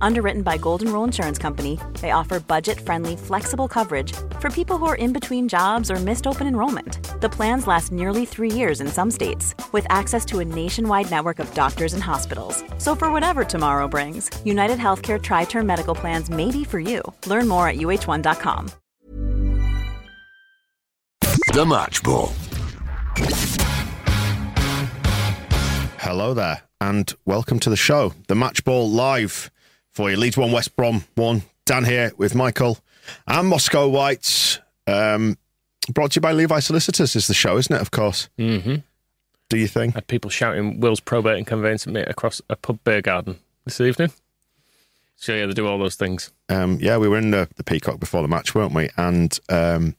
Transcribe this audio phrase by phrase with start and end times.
[0.00, 4.86] Underwritten by Golden Rule Insurance Company, they offer budget friendly, flexible coverage for people who
[4.86, 6.98] are in between jobs or missed open enrollment.
[7.20, 11.38] The plans last nearly three years in some states, with access to a nationwide network
[11.38, 12.64] of doctors and hospitals.
[12.78, 17.02] So, for whatever tomorrow brings, United Healthcare Tri Term Medical Plans may be for you.
[17.26, 18.70] Learn more at uh1.com.
[21.52, 22.32] The Match Ball.
[25.98, 29.50] Hello there, and welcome to the show, the Match Ball Live
[30.00, 30.16] for you.
[30.16, 31.42] Leeds 1, West Brom 1.
[31.66, 32.78] Dan here with Michael
[33.26, 34.58] and Moscow Whites.
[34.86, 35.36] Um,
[35.92, 38.30] brought to you by Levi Solicitors, is the show, isn't it, of course?
[38.38, 38.76] Mm-hmm.
[39.50, 39.92] Do you think?
[39.94, 44.10] Had people shouting Will's probate and conveyancing me across a pub beer garden this evening.
[45.16, 46.30] So yeah, they do all those things.
[46.48, 48.88] Um, yeah, we were in the, the Peacock before the match, weren't we?
[48.96, 49.96] And um,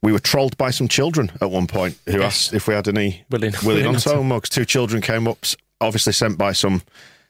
[0.00, 3.24] we were trolled by some children at one point who asked if we had any
[3.30, 4.24] Willie- Willie Willie Gnonto Gnonto.
[4.24, 4.48] mugs.
[4.48, 5.44] Two children came up,
[5.80, 6.82] obviously sent by some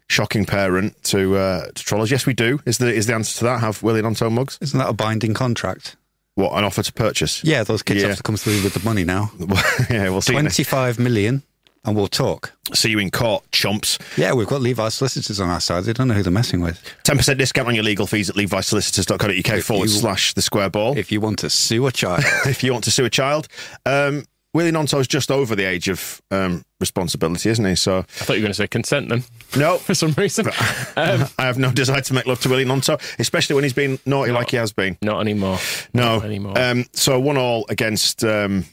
[0.09, 2.11] shocking parent to uh, to troll us.
[2.11, 2.61] Yes, we do.
[2.67, 3.61] Is the is the answer to that?
[3.61, 4.59] Have Willie Gnonto mugs?
[4.61, 5.97] Isn't that a binding contract?
[6.35, 7.43] What an offer to purchase?
[7.43, 8.09] Yeah, those kids Yeah.
[8.09, 9.33] have to come through with the money now.
[9.91, 10.33] yeah, we'll see.
[10.35, 11.43] 25 million,
[11.85, 12.53] and we'll talk.
[12.75, 13.99] see you in court, chumps.
[14.17, 15.83] Yeah, we've got Levi solicitors on our side.
[15.83, 16.81] They don't know who they're messing with.
[17.03, 20.97] Ten percent discount on your legal fees at levisolicitors.co.uk forward you- slash the square ball.
[20.97, 23.49] If you want to sue a child, if you want to sue a child.
[23.85, 27.75] Um, Willie Gnonto's just over the age of um, responsibility, isn't he?
[27.75, 29.23] So I thought you were going to say consent then
[29.57, 30.47] no, for some reason.
[30.97, 33.99] Um, I have no desire to make love to Willie Gnonto, especially when he's been
[34.05, 34.97] naughty like he has been.
[35.03, 35.59] not anymore.
[35.95, 36.59] No, Not anymore.
[36.59, 38.65] Um, so one all against um,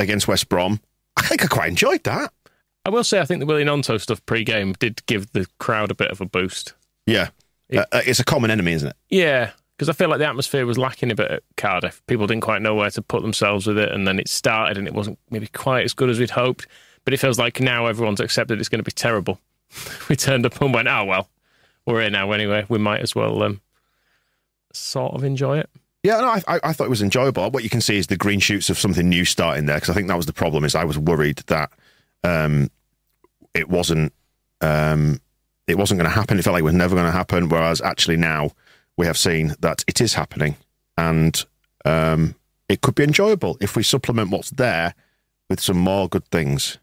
[0.00, 0.80] against West Brom.
[1.16, 2.32] I think I quite enjoyed that.
[2.84, 5.94] I will say I think the Willie Gnonto stuff pre-game did give the crowd a
[5.94, 6.72] bit of a boost.
[7.06, 7.28] Yeah,
[7.68, 8.96] It- Uh, uh, it's a common enemy, isn't it?
[9.10, 12.02] Yeah, because I feel like the atmosphere was lacking a bit at Cardiff.
[12.08, 14.88] People didn't quite know where to put themselves with it, and then it started, and
[14.88, 16.66] it wasn't maybe quite as good as we'd hoped.
[17.04, 19.40] But it feels like now everyone's accepted it's going to be terrible.
[20.08, 21.28] we turned up and went, "Oh well,
[21.86, 22.66] we're here now anyway.
[22.68, 23.60] We might as well um,
[24.72, 25.70] sort of enjoy it."
[26.02, 27.48] Yeah, no, I, I, thought it was enjoyable.
[27.50, 29.94] What you can see is the green shoots of something new starting there because I
[29.94, 30.64] think that was the problem.
[30.64, 31.70] Is I was worried that
[32.24, 32.68] um,
[33.54, 34.12] it wasn't
[34.60, 35.20] um,
[35.68, 36.36] it wasn't going to happen.
[36.36, 37.48] It felt like it was never going to happen.
[37.48, 38.50] Whereas actually now
[38.98, 40.56] we have seen that it is happening,
[40.98, 41.44] and
[41.86, 42.34] um,
[42.68, 44.94] it could be enjoyable if we supplement what's there
[45.48, 46.76] with some more good things.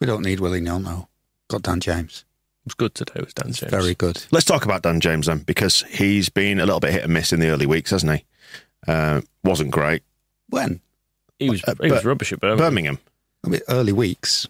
[0.00, 1.08] we don't need Willie Nilmo.
[1.48, 2.24] Got Dan James.
[2.64, 3.70] It was good today with Dan James.
[3.70, 4.24] Very good.
[4.30, 7.32] Let's talk about Dan James then, because he's been a little bit hit and miss
[7.32, 8.24] in the early weeks, hasn't he?
[8.86, 10.02] Uh, wasn't great.
[10.50, 10.80] When?
[11.38, 12.58] He was Uh, he was rubbish at Birmingham.
[12.68, 12.98] Birmingham
[13.44, 14.46] I mean, early weeks.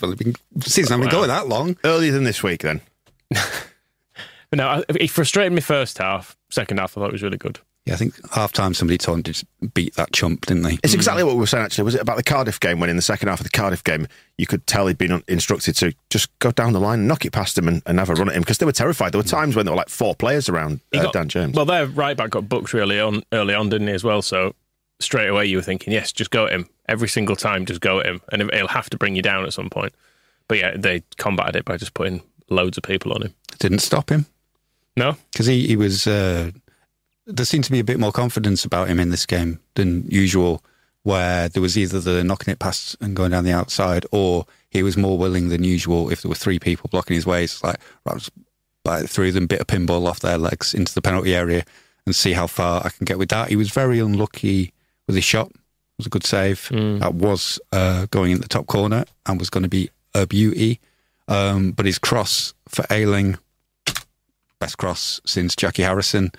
[0.00, 1.76] Well, it's been, season hasn't been going that long.
[1.84, 2.62] earlier than this week.
[2.62, 2.80] Then
[4.52, 6.36] But no, I- he frustrated me first half.
[6.50, 7.58] Second half, I thought it was really good.
[7.86, 10.78] Yeah, I think half time somebody told him to beat that chump, didn't they?
[10.84, 11.64] It's exactly what we were saying.
[11.64, 13.82] Actually, was it about the Cardiff game when in the second half of the Cardiff
[13.82, 17.24] game you could tell he'd been instructed to just go down the line, and knock
[17.24, 19.12] it past him, and, and have a run at him because they were terrified.
[19.12, 21.56] There were times when there were like four players around He uh, got- Dan James.
[21.56, 24.20] Well, their right back got booked really on early on, didn't he, as well?
[24.20, 24.54] So
[25.00, 26.68] straight away you were thinking, yes, just go at him.
[26.88, 28.20] Every single time, just go at him.
[28.30, 29.94] And he'll have to bring you down at some point.
[30.46, 33.34] But yeah, they combated it by just putting loads of people on him.
[33.58, 34.26] Didn't stop him
[34.96, 35.16] No?
[35.32, 36.06] because he, he was.
[36.06, 36.50] Uh,
[37.26, 40.62] there seemed to be a bit more confidence about him in this game than usual,
[41.02, 44.82] where there was either the knocking it past and going down the outside, or he
[44.82, 47.44] was more willing than usual if there were three people blocking his way.
[47.44, 48.28] It's like, right,
[48.84, 51.64] bite through them, bit a pinball off their legs into the penalty area
[52.06, 53.48] and see how far I can get with that.
[53.48, 54.72] He was very unlucky
[55.06, 55.48] with his shot.
[55.48, 56.68] It was a good save.
[56.98, 60.80] That was uh, going in the top corner and was going to be a beauty.
[61.28, 63.38] Um, but his cross for Ayling,
[64.62, 66.30] best cross since Jackie Harrison,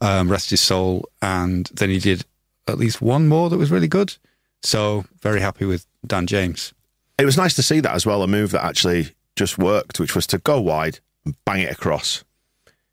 [0.00, 1.08] um, rest his soul.
[1.20, 2.24] And then he did
[2.66, 4.16] at least one more that was really good.
[4.62, 6.72] So very happy with Dan James.
[7.18, 8.22] it was nice to see that as well.
[8.22, 12.24] A move that actually just worked, which was to go wide and bang it across.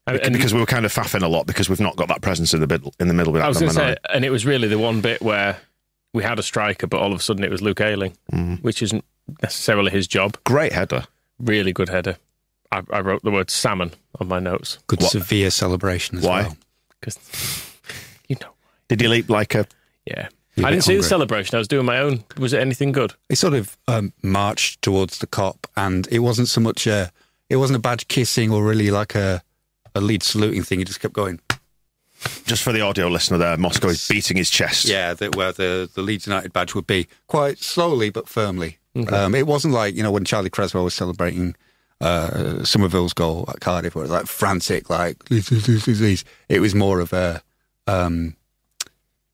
[0.06, 2.22] And, and because we were kind of faffing a lot because we've not got that
[2.22, 2.94] presence in the middle.
[3.00, 5.00] In the middle, with I was going to say, and it was really the one
[5.02, 5.58] bit where
[6.14, 8.56] we had a striker, but all of a sudden it was Luke Ayling, Mm-hmm.
[8.56, 9.04] which isn't
[9.42, 10.38] necessarily his job.
[10.44, 11.06] great header.
[11.40, 12.18] Really good header.
[12.74, 16.42] I, I wrote the word salmon on my notes Good What- severe celebration as Why?
[16.44, 16.58] well.
[17.00, 17.18] because,
[18.28, 18.52] you know,
[18.88, 19.66] Did you leap like a?
[20.06, 20.28] yeah.
[20.56, 21.56] You're a I didn't see the celebration.
[21.56, 22.24] I was doing my own.
[22.38, 23.14] Was it anything good?
[23.28, 27.12] It sort of um, marched towards the Kop, and it wasn't so much a,
[27.50, 29.42] it wasn't a badge kissing or really like a,
[29.96, 30.78] a lead saluting thing.
[30.78, 31.40] He just kept going.
[32.46, 34.86] Just for the audio listener there, Moscow is beating his chest.
[34.86, 38.78] Yeah, that where the, the Leeds United badge would be quite slowly but firmly.
[39.10, 41.56] Um, it wasn't like you know when Charlie Cresswell was celebrating
[42.04, 47.14] uh, Summerville's goal at Cardiff, where it was like frantic, like it was more of
[47.14, 47.42] a
[47.88, 48.36] um,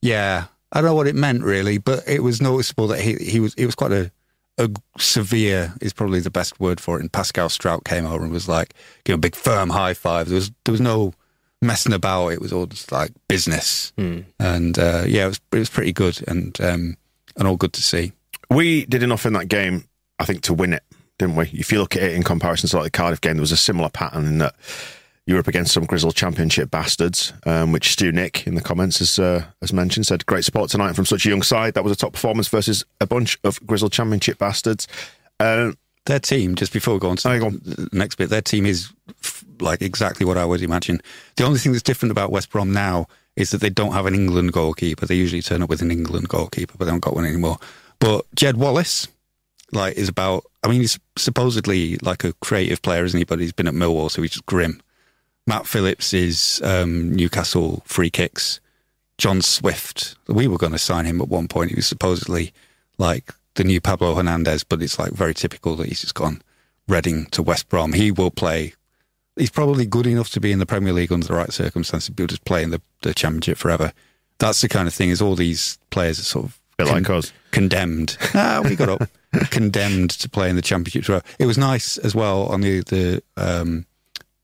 [0.02, 0.46] yeah.
[0.72, 3.56] I don't know what it meant really, but it was noticeable that he he was
[3.56, 4.12] it was quite a
[4.60, 4.70] a
[5.00, 7.02] severe is probably the best word for it.
[7.02, 8.74] And Pascal Struijk came over and was like,
[9.06, 10.28] give him a big firm high five.
[10.28, 11.14] There was there was no
[11.62, 12.30] messing about.
[12.30, 13.94] It was all just like business,
[14.40, 16.98] and uh, yeah, it was it was pretty good and um,
[17.36, 18.12] and all good to see.
[18.52, 19.86] We did enough in that game,
[20.20, 20.84] I think, to win it,
[21.20, 21.46] didn't we?
[21.54, 23.58] If you look at it in comparison to like the Cardiff game, there was a
[23.58, 24.56] similar pattern in that
[25.28, 28.98] you were up against some Grizzle Championship bastards, um, which Stu Nick in the comments
[28.98, 31.76] has, uh, has mentioned, said, great sport tonight from such a young side.
[31.76, 34.88] That was a top performance versus a bunch of Grizzle Championship bastards.
[35.40, 35.74] Uh,
[36.06, 38.90] Their team, just before we go on to Oh, the next bit, their team is
[39.22, 41.00] f- like exactly what I would imagine.
[41.36, 43.06] The only thing that's different about West Brom now
[43.36, 45.06] is that they don't have an England goalkeeper.
[45.06, 47.58] They usually turn up with an England goalkeeper, but they haven't got one anymore.
[48.00, 49.08] But Jed Wallace,
[49.72, 50.46] like, is about.
[50.64, 53.24] I mean, he's supposedly like a creative player, isn't he?
[53.24, 54.82] But he's been at Millwall, so he's just grim.
[55.48, 58.60] Matt Phillips is um, Newcastle free kicks.
[59.18, 61.72] John Swift, we were going to sign him at one point.
[61.72, 62.54] He was supposedly
[62.98, 66.42] like the new Pablo Hernandez, but it's like very typical that he's just gone
[66.88, 67.94] Reading to West Brom.
[67.94, 68.74] He will play.
[69.36, 72.10] He's probably good enough to be in the Premier League under the right circumstances.
[72.10, 73.92] But he'll just play in the, the Championship forever.
[74.38, 75.10] That's the kind of thing.
[75.10, 77.34] Is all these players are sort of bit like us.
[77.52, 78.18] condemned.
[78.34, 79.10] ah, we got up
[79.52, 81.24] condemned to play in the Championship.
[81.38, 82.44] It was nice as well.
[82.48, 83.86] On the the um,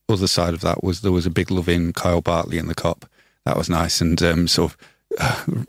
[0.10, 2.76] other side of that was there was a big love in Kyle Bartley in the
[2.76, 3.04] Kop.
[3.46, 4.78] That was nice and um, sort of.
[5.20, 5.64] Uh,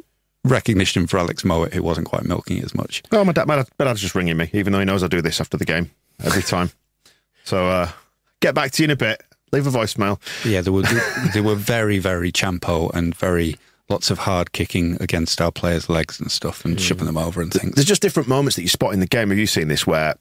[0.45, 3.03] Recognition for Alex Mowatt, who wasn't quite milking it as much.
[3.11, 5.09] oh, my dad, my, dad, my dad's just ringing me, even though he knows I
[5.09, 5.91] do this after the game
[6.23, 6.71] every time.
[7.45, 7.91] so uh,
[8.39, 9.25] get back to you in a bit.
[9.51, 10.21] Leave a voicemail.
[10.45, 10.83] Yeah, they were
[11.35, 13.57] they were very very champo and very
[13.89, 17.53] lots of hard kicking against our players' legs and stuff and shoving them over and
[17.53, 17.75] things.
[17.75, 19.31] There's just different moments that you spot in the game.
[19.31, 20.17] Have you seen this where,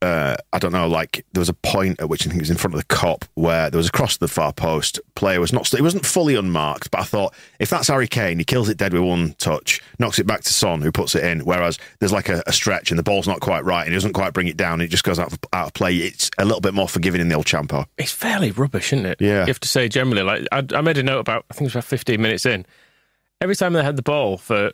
[0.00, 2.50] uh, I don't know, like there was a point at which I think it was
[2.50, 5.00] in front of the Kop where there was a cross to the far post.
[5.16, 8.44] Player was not, it wasn't fully unmarked, but I thought if that's Harry Kane, he
[8.44, 11.40] kills it dead with one touch, knocks it back to Son, who puts it in.
[11.40, 14.12] Whereas there's like a, a stretch and the ball's not quite right and he doesn't
[14.12, 15.96] quite bring it down and it just goes out of, out of play.
[15.96, 17.86] It's a little bit more forgiving in the old Champo.
[17.96, 19.20] It's fairly rubbish, isn't it?
[19.20, 19.40] Yeah.
[19.40, 20.22] You have to say generally.
[20.22, 21.44] Like I, I made a note about.
[21.50, 22.64] I think it was about 15 minutes in.
[23.40, 24.72] Every time they had the ball for,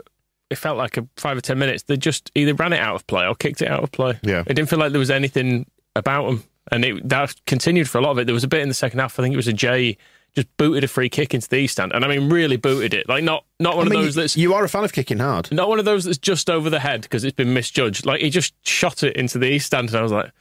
[0.51, 1.85] it felt like a five or ten minutes.
[1.85, 4.19] They just either ran it out of play or kicked it out of play.
[4.23, 4.41] Yeah.
[4.47, 5.67] It didn't feel like there was anything
[5.97, 8.27] about them, and it, that continued for a lot of it.
[8.27, 9.19] There was a bit in the second half.
[9.19, 9.97] I think it was a Jay
[10.35, 13.09] just booted a free kick into the east stand, and I mean really booted it.
[13.09, 15.19] Like not not one I mean, of those that's you are a fan of kicking
[15.19, 15.51] hard.
[15.53, 18.05] not one of those that's just over the head because it's been misjudged.
[18.05, 20.33] Like he just shot it into the east stand, and I was like,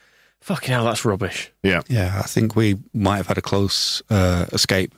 [0.41, 1.81] "Fucking hell, that's rubbish." Yeah.
[1.87, 4.95] Yeah, I think we might have had a close uh, escape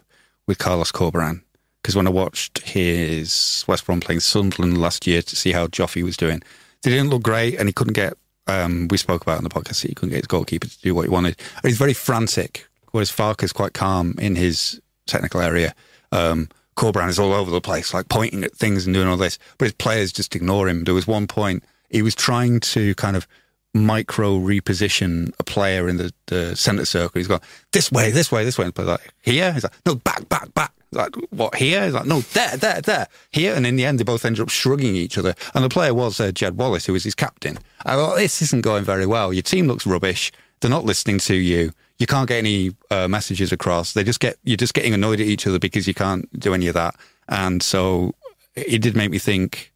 [0.47, 1.41] with Carlos Corberan
[1.85, 6.01] because when I watched his West Brom playing Sunderland last year to see how Joffrey
[6.01, 6.41] was doing,
[6.81, 8.15] they didn't look great, and he couldn't get.
[8.47, 10.81] Um, we spoke about it on the podcast that he couldn't get his goalkeeper to
[10.81, 11.39] do what he wanted.
[11.57, 15.75] And he's very frantic, whereas Farke's quite calm in his technical area.
[16.11, 19.37] Um, Corberan is all over the place, like pointing at things and doing all this,
[19.59, 20.85] but his players just ignore him.
[20.85, 23.27] There was one point he was trying to kind of
[23.75, 27.19] micro reposition a player in the, the centre circle.
[27.19, 27.41] He's gone
[27.73, 29.51] this way, this way, this way, and like here.
[29.51, 30.71] He's like no, back, back, back.
[30.91, 31.83] Like what here?
[31.83, 33.53] He's like no, there, there, there, here.
[33.53, 35.35] And in the end, they both ended up shrugging each other.
[35.53, 37.59] And the player was uh, Jed Wallace, who was his captain.
[37.85, 39.33] I thought this isn't going very well.
[39.33, 40.31] Your team looks rubbish.
[40.61, 41.71] They're not listening to you.
[41.99, 43.93] You can't get any uh, messages across.
[43.93, 46.67] They just get you're just getting annoyed at each other because you can't do any
[46.67, 46.95] of that.
[47.27, 48.15] And so
[48.55, 49.73] it did make me think.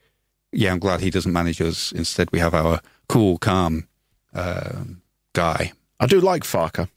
[0.52, 1.92] Yeah, I'm glad he doesn't manage us.
[1.92, 3.88] Instead, we have our cool, calm
[4.34, 5.02] um,
[5.34, 5.74] guy.
[6.00, 6.88] I do like Farke.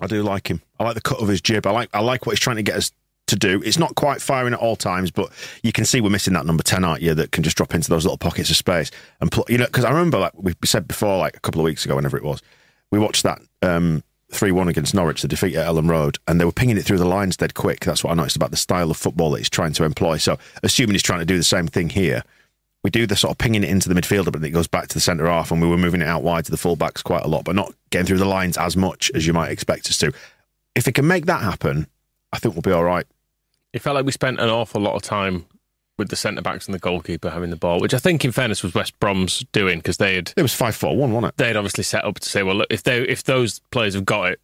[0.00, 0.60] I do like him.
[0.80, 1.66] I like the cut of his jib.
[1.66, 2.90] I like I like what he's trying to get us
[3.28, 3.62] to do.
[3.64, 5.30] It's not quite firing at all times, but
[5.62, 7.14] you can see we're missing that number ten, aren't you?
[7.14, 8.90] That can just drop into those little pockets of space
[9.20, 11.64] and pl- you know because I remember like we said before, like a couple of
[11.64, 12.42] weeks ago, whenever it was,
[12.90, 14.02] we watched that um,
[14.32, 16.98] three one against Norwich, the defeat at Elland Road, and they were pinging it through
[16.98, 17.80] the lines dead quick.
[17.80, 20.18] That's what I noticed about the style of football that he's trying to employ.
[20.18, 22.22] So assuming he's trying to do the same thing here.
[22.84, 24.86] We do the sort of pinging it into the midfielder, but then it goes back
[24.88, 27.24] to the centre half, and we were moving it out wide to the fullbacks quite
[27.24, 29.98] a lot, but not getting through the lines as much as you might expect us
[29.98, 30.12] to.
[30.74, 31.88] If they can make that happen,
[32.32, 33.06] I think we'll be all right.
[33.72, 35.46] It felt like we spent an awful lot of time
[35.98, 38.62] with the centre backs and the goalkeeper having the ball, which I think, in fairness,
[38.62, 41.36] was West Brom's doing because they had It was five four one, wasn't it?
[41.38, 44.04] they had obviously set up to say, well, look, if they if those players have
[44.04, 44.40] got it,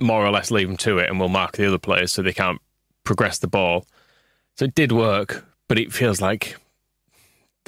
[0.00, 2.32] more or less leave them to it, and we'll mark the other players so they
[2.32, 2.60] can't
[3.04, 3.86] progress the ball.
[4.56, 6.56] So it did work, but it feels like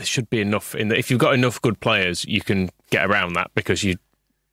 [0.01, 0.99] there should be enough in that.
[0.99, 3.97] If you've got enough good players, you can get around that because you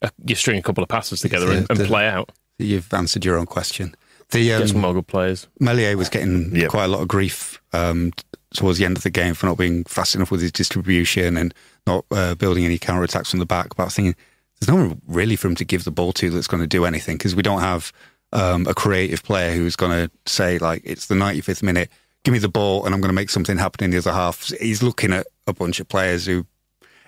[0.01, 2.31] uh, you string a couple of passes together and, and the- play out.
[2.59, 3.95] You've answered your own question.
[4.31, 5.47] The Get some um, more good players.
[5.59, 6.69] Meslier was getting Yep.
[6.69, 8.11] quite a lot of grief um,
[8.53, 11.53] towards the end of the game for not being fast enough with his distribution and
[11.85, 13.75] not uh, building any counter attacks from the back.
[13.77, 14.15] But I was thinking
[14.59, 16.83] there's no one really for him to give the ball to that's going to do
[16.83, 17.93] anything because we don't have
[18.33, 21.89] um, a creative player who's going to say like it's the 95th minute,
[22.25, 24.51] give me the ball and I'm going to make something happen in the other half.
[24.59, 26.45] He's looking at a bunch of players who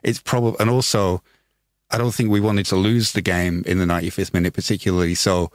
[0.04, 1.22] it's probably and also
[1.92, 5.16] I don't think we wanted to lose the game in the 95th minute particularly.
[5.16, 5.52] So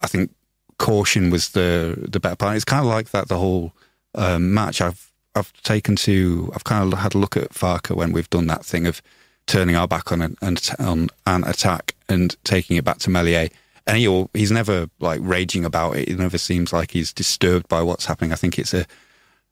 [0.00, 0.30] I think
[0.78, 2.56] caution was the the better part.
[2.56, 3.72] It's kind of like that the whole
[4.14, 4.80] um, match.
[4.80, 8.46] I've I've taken to I've kind of had a look at Farke when we've done
[8.48, 9.00] that thing of
[9.46, 10.36] turning our back on an
[10.78, 13.48] on, an attack and taking it back to Meslier.
[13.86, 16.08] And he he's never like raging about it.
[16.08, 18.32] It never seems like he's disturbed by what's happening.
[18.32, 18.86] I think it's a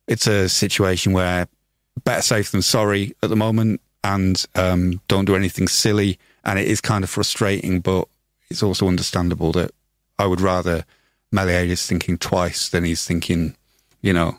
[0.06, 1.48] it's a situation where
[2.04, 6.18] better safe than sorry at the moment, and um, don't do anything silly.
[6.44, 8.08] And it is kind of frustrating, but
[8.50, 9.72] it's also understandable that
[10.18, 10.84] I would rather
[11.32, 13.54] Meslier is thinking twice than he's thinking,
[14.00, 14.38] you know,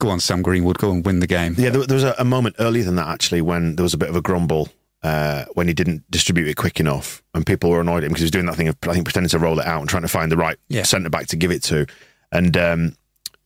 [0.00, 1.54] go on, Sam Greenwood, go and win the game.
[1.58, 3.98] Yeah, there, there was a, a moment earlier than that actually when there was a
[3.98, 4.68] bit of a grumble
[5.02, 8.22] uh, when he didn't distribute it quick enough, and people were annoyed at him because
[8.22, 10.02] he was doing that thing of I think pretending to roll it out and trying
[10.02, 10.84] to find the right Yeah.
[10.84, 11.86] centre back to give it to,
[12.30, 12.96] and um,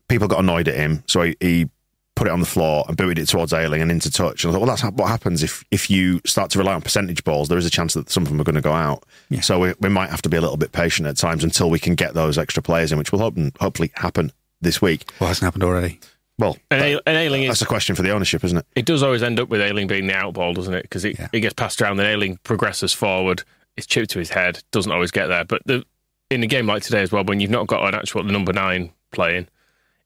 [0.09, 1.71] people got annoyed at him, so he, he
[2.17, 4.43] put it on the floor and booted it towards Ayling and into touch.
[4.45, 7.23] And I thought, well, that's what happens if if you start to rely on percentage
[7.23, 7.49] balls.
[7.49, 9.05] There is a chance that some of them are going to go out.
[9.31, 9.41] Yeah.
[9.43, 11.79] So we, we might have to be a little bit patient at times until we
[11.79, 15.09] can get those extra players in, which will hope, hopefully happen this week.
[15.21, 16.01] Well, hasn't happened already.
[16.39, 18.67] Well, And, that- and Ayling is, that's is a question for the ownership, isn't it?
[18.75, 20.83] it does always end up with Ayling being the outball, doesn't it?
[20.83, 21.29] Because it, Yeah.
[21.33, 23.43] it gets passed around, then Ayling progresses forward.
[23.77, 25.45] It's chipped to his head, doesn't always get there.
[25.45, 25.85] But the,
[26.31, 28.93] in a game like today as well, when you've not got an actual number nine
[29.13, 29.49] playing,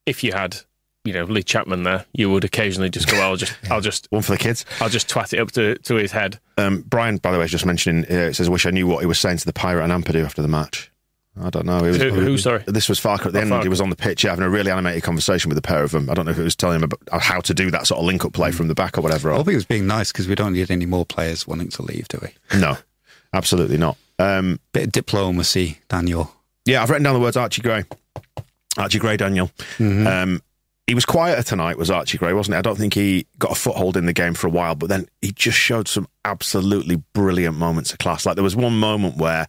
[0.07, 0.57] if you had,
[1.05, 4.23] you know, Lee Chapman there, you would occasionally just go, "I'll just, I'll just, One
[4.23, 4.65] for the kids.
[4.81, 7.51] I'll just twat it up to, to his head." Um, Brian, by the way, is
[7.51, 8.05] just mentioning.
[8.05, 10.05] Uh, it says, I "Wish I knew what he was saying to the pirate and
[10.05, 10.91] Ampadu after the match."
[11.41, 11.79] I don't know.
[11.85, 12.65] He was, Who- who, sorry?
[12.67, 13.63] This was Farke at the Oh, end.
[13.63, 16.11] He was on the pitch having a really animated conversation with the pair of them.
[16.11, 18.05] I don't know if it was telling him about how to do that sort of
[18.05, 19.33] link-up play from the back or whatever.
[19.33, 21.83] I hope he was being nice because we don't need any more players wanting to
[21.83, 22.59] leave, do we?
[22.59, 22.77] No,
[23.33, 23.97] absolutely not.
[24.19, 26.35] Um, Bit of diplomacy, Daniel.
[26.67, 27.85] yeah, I've written down the words Archie Gray.
[28.77, 29.51] Archie Gray, Daniel.
[29.79, 30.43] Um,
[30.91, 32.59] he was quieter tonight, was Archie Gray, wasn't he?
[32.59, 35.07] I don't think he got a foothold in the game for a while, but then
[35.23, 38.27] he just showed some absolutely brilliant moments of class.
[38.27, 39.47] Like there was one moment where,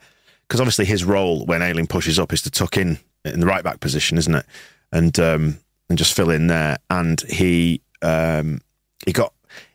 [0.48, 3.64] because obviously his role when Ayling pushes up is to tuck in in the right
[3.64, 4.46] back position, isn't it?
[4.92, 5.58] And um,
[5.90, 6.78] and just fill in there.
[6.92, 8.62] And he um,
[9.04, 9.34] he got,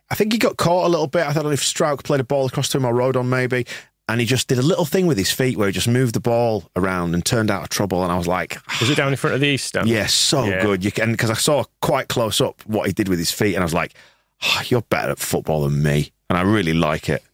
[0.09, 1.27] I think he got caught a little bit.
[1.27, 3.67] I don't know if Struijk played a ball across to him or Rodon maybe.
[4.09, 6.21] And he just did a little thing with his feet where he just moved the
[6.21, 8.05] ball around and turned out of trouble.
[8.05, 9.89] And I was like, Was it down in front of the East Stand?
[9.89, 10.63] yeah, so Yeah.
[10.63, 10.85] good.
[10.85, 13.63] You can because I saw quite close up what he did with his feet, and
[13.63, 13.95] I was like,
[14.43, 17.25] "Oh, "You're better at football than me," and I really like it.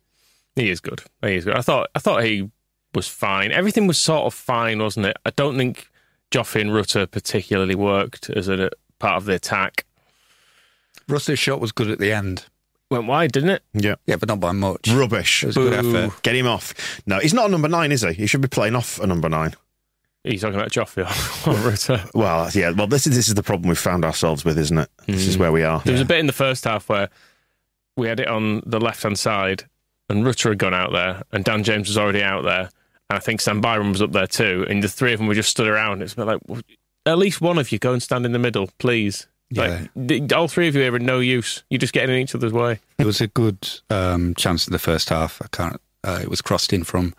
[0.56, 1.02] He is good.
[1.22, 1.56] He is good.
[1.56, 2.50] I thought I thought he
[2.94, 3.52] was fine.
[3.52, 5.16] Everything was sort of fine, wasn't it?
[5.26, 5.88] I don't think
[6.30, 9.84] Joffrey and Rutter particularly worked as a part of the attack.
[11.08, 12.46] Russell's shot was good at the end.
[12.92, 13.62] Went wide, didn't it?
[13.72, 14.86] Yeah, Yeah, but not by much.
[14.88, 15.42] rubbish.
[15.42, 15.96] It was a good Boo.
[15.96, 16.22] effort.
[16.22, 17.00] Get him off.
[17.06, 18.12] No, he's not a number nine, is he?
[18.12, 19.54] He should be playing off a number nine.
[20.26, 21.06] Are you talking about Joffrey
[21.46, 22.04] or Rutter?
[22.14, 22.70] Well, yeah.
[22.70, 24.90] Well, this is this is the problem we've found ourselves with, isn't it?
[25.06, 25.40] This is mm.
[25.40, 25.80] where we are.
[25.80, 27.08] There was a bit in the first half where
[27.96, 29.64] we had it on the left hand side,
[30.10, 32.68] and Rutter had gone out there, and Dan James was already out there,
[33.08, 35.34] and I think Sam Byram was up there too, and the three of them were
[35.34, 36.02] just stood around.
[36.02, 36.60] It's a bit like, well,
[37.06, 39.26] at least one of you go and stand in the middle, please.
[39.58, 41.62] Like, th- all three of you are in no use.
[41.70, 42.80] You're just getting in each other's way.
[42.98, 45.40] It was a good um, chance in the first half.
[45.42, 45.80] I can't.
[46.04, 47.14] Uh, it was crossed in from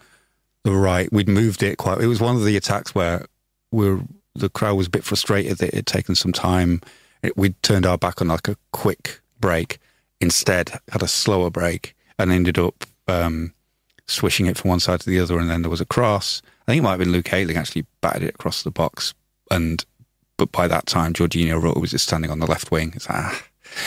[0.63, 1.12] the right.
[1.12, 2.02] We'd moved it quite.
[2.02, 3.25] It was one of the attacks where
[3.72, 4.02] we're
[4.36, 6.82] the crowd was a bit frustrated that it had taken some time.
[7.22, 9.80] It, we'd turned our back on like a quick break.
[10.20, 13.54] Instead, had a slower break and ended up um,
[14.08, 15.38] swishing it from one side to the other.
[15.38, 16.42] And then there was a cross.
[16.68, 19.13] I think it might have been Luke Ayling actually batted it across the box.
[19.52, 19.86] And
[20.38, 22.92] but by that time, Georginio Rutter was just standing on the left wing.
[22.96, 23.44] It's like, ah.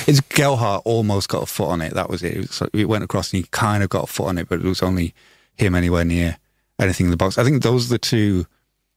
[0.06, 1.94] It's Gelhardt almost got a foot on it.
[1.94, 2.34] That was it.
[2.34, 4.58] It, was, it went across and he kind of got a foot on it, but
[4.58, 5.14] it was only
[5.56, 6.38] him anywhere near
[6.80, 7.38] anything in the box.
[7.38, 8.46] I think those are the two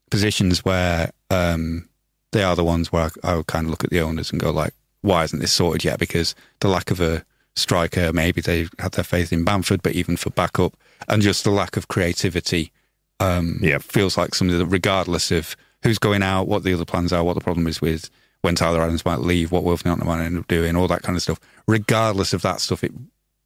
[0.09, 1.87] positions where um,
[2.31, 4.41] they are the ones where I, I would kind of look at the owners and
[4.41, 5.99] go like, why isn't this sorted yet?
[5.99, 7.23] Because the lack of a
[7.55, 10.75] striker, maybe they had their faith in Bamford, but even for backup,
[11.07, 12.71] and just the lack of creativity
[13.19, 13.77] um, Yeah.
[13.77, 17.33] feels like something that, regardless of who's going out, what the other plans are, what
[17.35, 18.09] the problem is with
[18.41, 21.21] when Tyler Adams might leave, what Wolverhampton might end up doing, all that kind of
[21.21, 21.39] stuff.
[21.67, 22.91] Regardless of that stuff, it,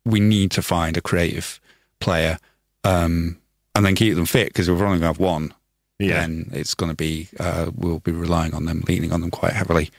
[0.06, 1.60] we need to find a creative
[2.00, 2.38] player
[2.84, 3.38] um,
[3.76, 5.54] and then keep them fit because if we're only going to have one,
[6.00, 6.20] Yeah.
[6.22, 9.54] then it's going to be uh, we'll be relying on them, leaning on them quite
[9.54, 9.90] heavily.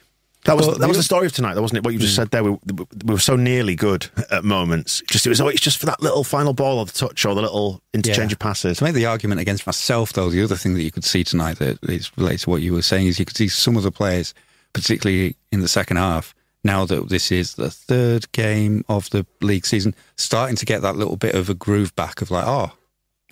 [0.44, 1.84] That was Well, that was the- story of tonight, though, wasn't it?
[1.84, 2.22] What you just hmm.
[2.22, 5.02] said there, we, we were so nearly good at moments.
[5.08, 7.42] Just it was always just for that little final ball or the touch or the
[7.42, 8.34] little interchange Yeah.
[8.34, 8.78] of passes.
[8.78, 11.58] To make the argument against myself, though, the other thing that you could see tonight
[11.58, 13.90] that is related to what you were saying is you could see some of the
[13.90, 14.34] players,
[14.74, 19.66] particularly in the second half, now that this is the third game of the league
[19.66, 22.72] season, starting to get that little bit of a groove back of like, oh,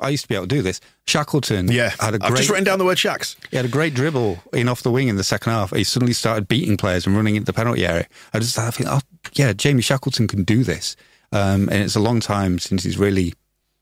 [0.03, 0.81] I used to be able to do this.
[1.07, 3.37] Shackleton Yeah, had a I've just written down the word shacks.
[3.51, 5.75] he had a great dribble in off the wing in the second half.
[5.75, 8.07] He suddenly started beating players and running into the penalty area.
[8.33, 9.01] I just thinking, oh,
[9.35, 10.97] yeah, Jamie Shackleton can do this.
[11.33, 13.35] Um, and it's a long time since he's really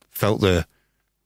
[0.09, 0.65] felt the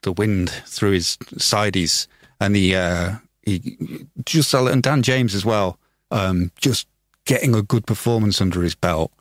[0.01, 2.07] the wind through his sides.
[2.39, 5.77] And he, uh, he just, and Dan James as well,
[6.11, 6.87] um, just
[7.25, 9.11] getting a good performance under his belt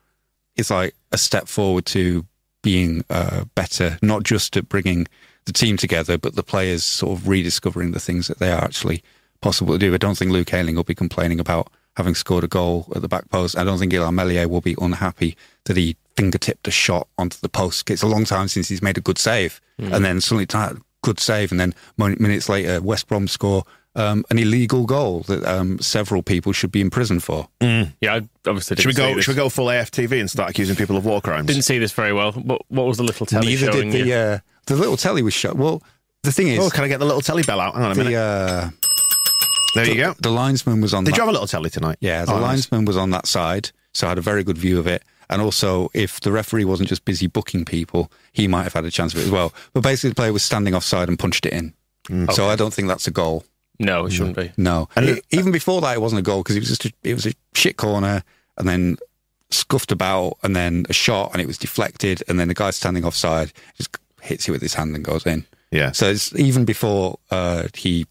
[0.56, 2.24] is like a step forward to
[2.62, 5.06] being uh, better, not just at bringing
[5.46, 9.02] the team together, but the players sort of rediscovering the things that they are actually
[9.40, 9.94] possible to do.
[9.94, 13.08] I don't think Luke Ayling will be complaining about having scored a goal at the
[13.08, 13.56] back post.
[13.56, 17.48] I don't think Illan Meslier will be unhappy that he fingertipped a shot onto the
[17.48, 17.88] post.
[17.90, 19.92] It's a long time since he's made a good save, hmm.
[19.92, 20.46] and then suddenly
[21.02, 23.64] good save, and then minutes later, West Brom score
[23.96, 27.48] um, an illegal goal that um, several people should be in prison for.
[27.60, 29.14] Yeah, I obviously didn't Should we see go?
[29.14, 29.24] this.
[29.24, 31.46] Should we go full AFTV and start accusing people of war crimes?
[31.46, 32.32] Didn't see this very well.
[32.32, 34.14] But what was the little telly Neither showing did the you?
[34.14, 35.56] uh, the little telly was shut.
[35.56, 35.82] Well,
[36.22, 37.74] the thing is, oh, can I get the little telly bell out?
[37.74, 38.10] Hang on a minute.
[38.10, 38.70] the uh,
[39.74, 40.14] there you go.
[40.20, 41.04] the linesman was on.
[41.04, 41.96] Did that- you have a little telly tonight?
[42.00, 42.48] Yeah, the Oh, nice.
[42.70, 45.02] linesman was on that side, so I had a very good view of it.
[45.30, 48.90] And also, if the referee wasn't just busy booking people, he might have had a
[48.90, 49.52] chance of it as well.
[49.72, 51.72] But basically, the player was standing offside and punched it in.
[52.08, 52.30] Mm.
[52.32, 53.44] So I don't think that's a goal.
[53.78, 54.52] No, it shouldn't be.
[54.56, 56.92] No, And and even before that, it wasn't a goal because it was just a,
[57.02, 58.22] it was a shit corner,
[58.56, 58.96] and then
[59.50, 63.04] scuffed about, and then a shot, and it was deflected, and then the guy standing
[63.04, 65.44] offside just hits you with his hand and goes in.
[65.70, 65.92] Yeah.
[65.92, 68.06] So it's even before uh, he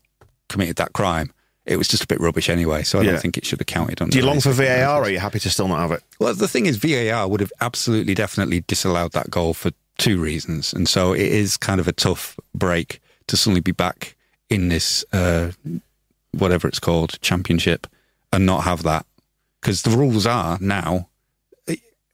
[0.50, 1.32] committed that crime,
[1.66, 2.84] it was just a bit rubbish anyway.
[2.84, 3.12] So I Yeah.
[3.12, 4.02] don't think it should have counted.
[4.02, 6.04] On Do you long for VAR or are you happy to still not have it?
[6.20, 10.74] Well, the thing is, VAR would have absolutely, definitely disallowed that goal for two reasons,
[10.74, 14.16] and so it is kind of a tough break to suddenly be back
[14.54, 15.52] in this uh,
[16.32, 17.88] whatever it's called championship
[18.32, 19.06] and not have that
[19.62, 21.08] because the rules are now.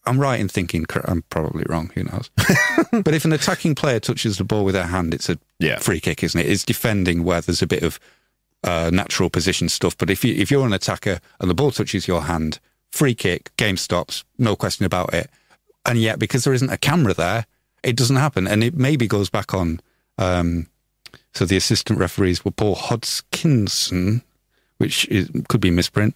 [0.05, 1.91] I'm right in thinking I'm probably wrong.
[1.93, 2.31] Who knows?
[3.03, 5.77] but if an attacking player touches the ball with their hand, it's a Yeah.
[5.77, 6.47] free kick, isn't it?
[6.49, 7.99] It's defending where there's a bit of
[8.63, 9.95] uh, natural position stuff.
[9.97, 12.59] But if you if you're an attacker and the ball touches your hand,
[12.91, 15.29] free kick, game stops, no question about it.
[15.85, 17.45] And yet, because there isn't a camera there,
[17.83, 19.79] it doesn't happen, and it maybe goes back on.
[20.17, 20.67] Um,
[21.33, 24.23] so the assistant referees were Paul Hodgkinson,
[24.77, 26.15] which is, could be a misprint,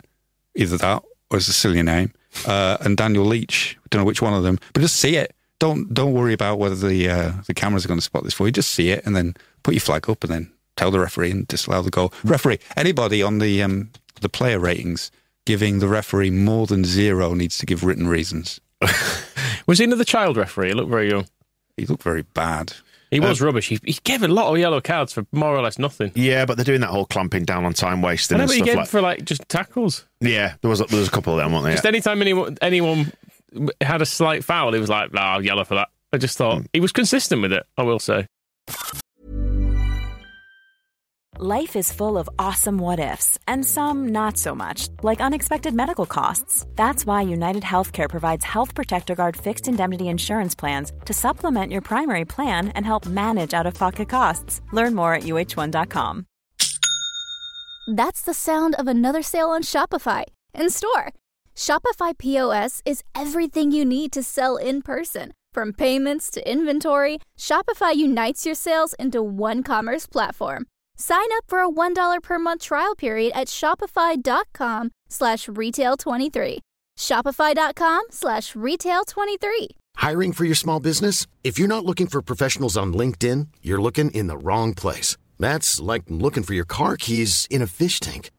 [0.56, 2.14] either that or it's a silly name,
[2.48, 3.78] uh, and Daniel Leach.
[3.90, 5.36] Don't know which one of them, but just see it.
[5.60, 8.46] Don't don't worry about whether the uh, the cameras are going to spot this for
[8.46, 8.52] you.
[8.52, 11.48] Just see it, and then put your flag up, and then tell the referee and
[11.48, 12.14] disallow the goal.
[12.24, 13.90] Referee, anybody on the um,
[14.22, 15.12] the player ratings
[15.46, 18.62] giving the referee more than zero needs to give written reasons.
[19.68, 20.70] Was he another child referee?
[20.70, 21.28] He looked very young.
[21.78, 22.74] He looked very bad.
[23.14, 23.68] He was Uh, rubbish.
[23.70, 26.12] He, he gave a lot of yellow cards for more or less nothing.
[26.16, 28.54] Yeah, but they're doing that whole clamping down on time wasting I know, and but
[28.56, 28.88] he stuff gave like.
[28.90, 30.06] for like just tackles.
[30.20, 31.74] yeah, there was a, there was a couple of them, weren't there?
[31.74, 33.12] Just anytime anyone anyone
[33.82, 36.60] had a slight foul, he was like, "Nah, I'll yellow for that." I just thought
[36.60, 36.66] Hmm.
[36.74, 37.66] he was consistent with it.
[37.78, 38.28] I will say.
[41.40, 46.06] Life is full of awesome what ifs, and some not so much, like unexpected medical
[46.06, 46.64] costs.
[46.76, 51.82] That's why United Healthcare provides Health Protector Guard fixed indemnity insurance plans to supplement your
[51.82, 54.62] primary plan and help manage out of pocket costs.
[54.72, 56.28] Learn more at uh1.com.
[57.88, 61.14] That's the sound of another sale on Shopify in store.
[61.56, 65.34] Shopify POS is everything you need to sell in person.
[65.52, 70.68] From payments to inventory, Shopify unites your sales into one commerce platform.
[70.98, 76.60] Sign up for a $1 per month trial period at shopify.com slash retail 23.
[76.98, 79.70] Shopify.com slash retail 23.
[79.96, 81.28] Hiring for your small business?
[81.44, 85.18] If you're not looking for professionals on LinkedIn, you're looking in the wrong place.
[85.40, 88.30] That's like looking for your car keys in a fish tank.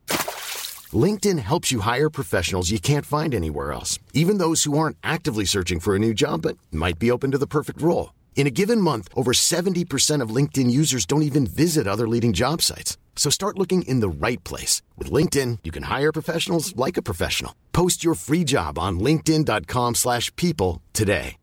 [0.93, 5.45] LinkedIn helps you hire professionals you can't find anywhere else, even those who aren't actively
[5.45, 8.12] searching for a new job but might be open to the perfect role.
[8.37, 12.61] In a given month, over 70% of LinkedIn users don't even visit other leading job
[12.61, 12.99] sites.
[13.16, 14.83] So start looking in the right place.
[14.99, 17.55] With LinkedIn, you can hire professionals like a professional.
[17.73, 21.37] Post your free job on linkedin.com/people slash people today.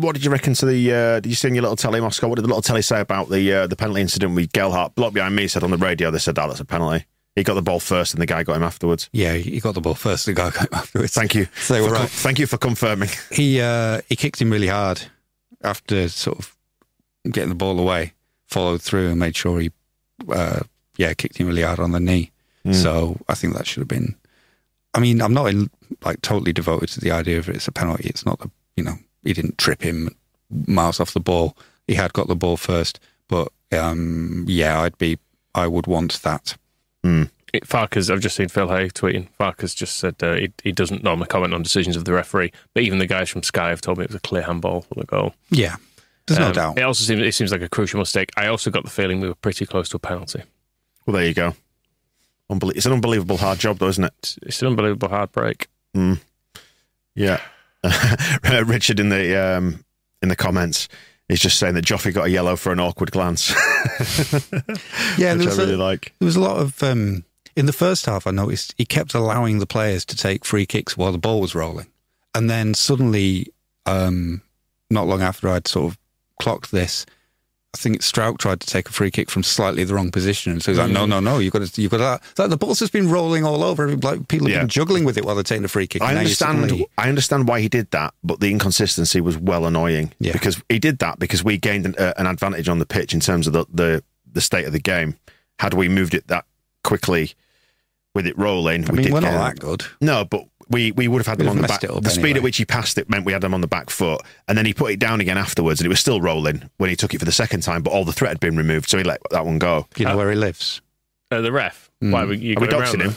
[0.00, 0.92] What did you reckon to the?
[0.92, 2.28] Uh, did you see in your little telly, Moscow?
[2.28, 4.94] What did the little telly say about the uh, the penalty incident with Gelhardt?
[4.94, 7.04] Block behind me said on the radio they said, "Oh, that's a penalty."
[7.38, 9.08] He got the ball first, and the guy got him afterwards.
[9.12, 10.26] Yeah, he got the ball first.
[10.26, 11.14] The guy came afterwards.
[11.14, 11.46] Thank you.
[11.60, 12.08] So they were right.
[12.08, 13.10] thank you for confirming.
[13.30, 15.02] He uh, he kicked him really hard
[15.62, 16.56] after sort of
[17.30, 18.14] getting the ball away,
[18.48, 19.70] followed through and made sure he
[20.28, 20.60] uh,
[20.96, 22.32] yeah, kicked him really hard on the knee.
[22.64, 22.72] Hmm.
[22.72, 24.16] So I think that should have been.
[24.94, 25.70] I mean, I'm not in,
[26.04, 28.08] like totally devoted to the idea of it's a penalty.
[28.08, 30.10] It's not the you know he didn't trip him
[30.66, 31.56] miles off the ball.
[31.86, 32.98] He had got the ball first,
[33.28, 35.18] but um, yeah, I'd be
[35.54, 36.56] I would want that.
[37.52, 39.28] It- Farke, I've just seen Phil Hay tweeting.
[39.40, 42.82] Farke just said uh, he, he doesn't normally comment on decisions of the referee, but
[42.82, 45.04] even the guys from Sky have told me it was a clear handball for the
[45.06, 45.34] goal.
[45.50, 45.76] Yeah,
[46.26, 46.78] there's no Um, doubt.
[46.78, 48.28] It also seems it seems like a crucial mistake.
[48.36, 50.42] I also got the feeling we were pretty close to a penalty.
[51.06, 51.54] Well, there you go.
[52.50, 54.12] Unbelie- it's an unbelievable hard job, though, isn't it?
[54.18, 55.68] It's, it's an unbelievable hard break.
[57.14, 57.40] Yeah.
[58.64, 59.84] Richard in the um,
[60.22, 60.88] in the comments
[61.28, 64.48] is just saying that Joffrey got a yellow for an awkward glance, Yeah, which
[65.18, 66.14] I there was, really a, like.
[66.18, 67.24] there was a lot of um,
[67.56, 68.26] in the first half.
[68.26, 71.54] I noticed he kept allowing the players to take free kicks while the ball was
[71.54, 71.86] rolling,
[72.34, 73.52] and then suddenly,
[73.86, 74.42] um,
[74.90, 75.98] not long after I'd sort of
[76.40, 77.04] clocked this,
[77.74, 80.58] I think Struijk tried to take a free kick from slightly the wrong position.
[80.58, 81.38] So he's like, "No, no, no!
[81.38, 83.94] You've got to, you've got to." Like, the ball's just been rolling all over.
[83.94, 84.60] Like people have Yeah.
[84.62, 86.00] been juggling with it while they're taking the free kick.
[86.00, 86.60] I and now you understand.
[86.60, 90.12] suddenly- I understand why he did that, but the inconsistency was well annoying.
[90.18, 90.32] Yeah.
[90.32, 93.20] Because he did that because we gained an, uh, an advantage on the pitch in
[93.20, 94.02] terms of the, the
[94.32, 95.16] the state of the game.
[95.58, 96.46] Had we moved it that
[96.84, 97.34] quickly
[98.14, 99.84] with it rolling, I we did we're not that good.
[100.00, 101.82] No, but we, we would have had them on the back.
[101.84, 103.66] it up the speed at which he passed it meant we had them on the
[103.68, 106.68] back foot, and then he put it down again afterwards, and it was still rolling
[106.78, 107.82] when he took it for the second time.
[107.82, 109.86] But all the threat had been removed, so he let that one go.
[109.96, 110.80] You know Uh, where he lives?
[111.30, 111.90] Uh, the ref.
[112.00, 113.14] Why were you Are we going doxing him?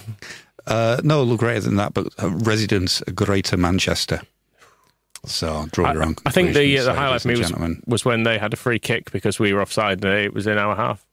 [0.67, 4.21] Uh, no, a little greater than that, but uh, residents Greater Manchester.
[5.25, 6.15] So I'll draw I, your own.
[6.25, 7.53] I think the uh, the highlight for me was,
[7.85, 10.57] was when they had a free kick because we were offside and it was in
[10.57, 11.05] our half.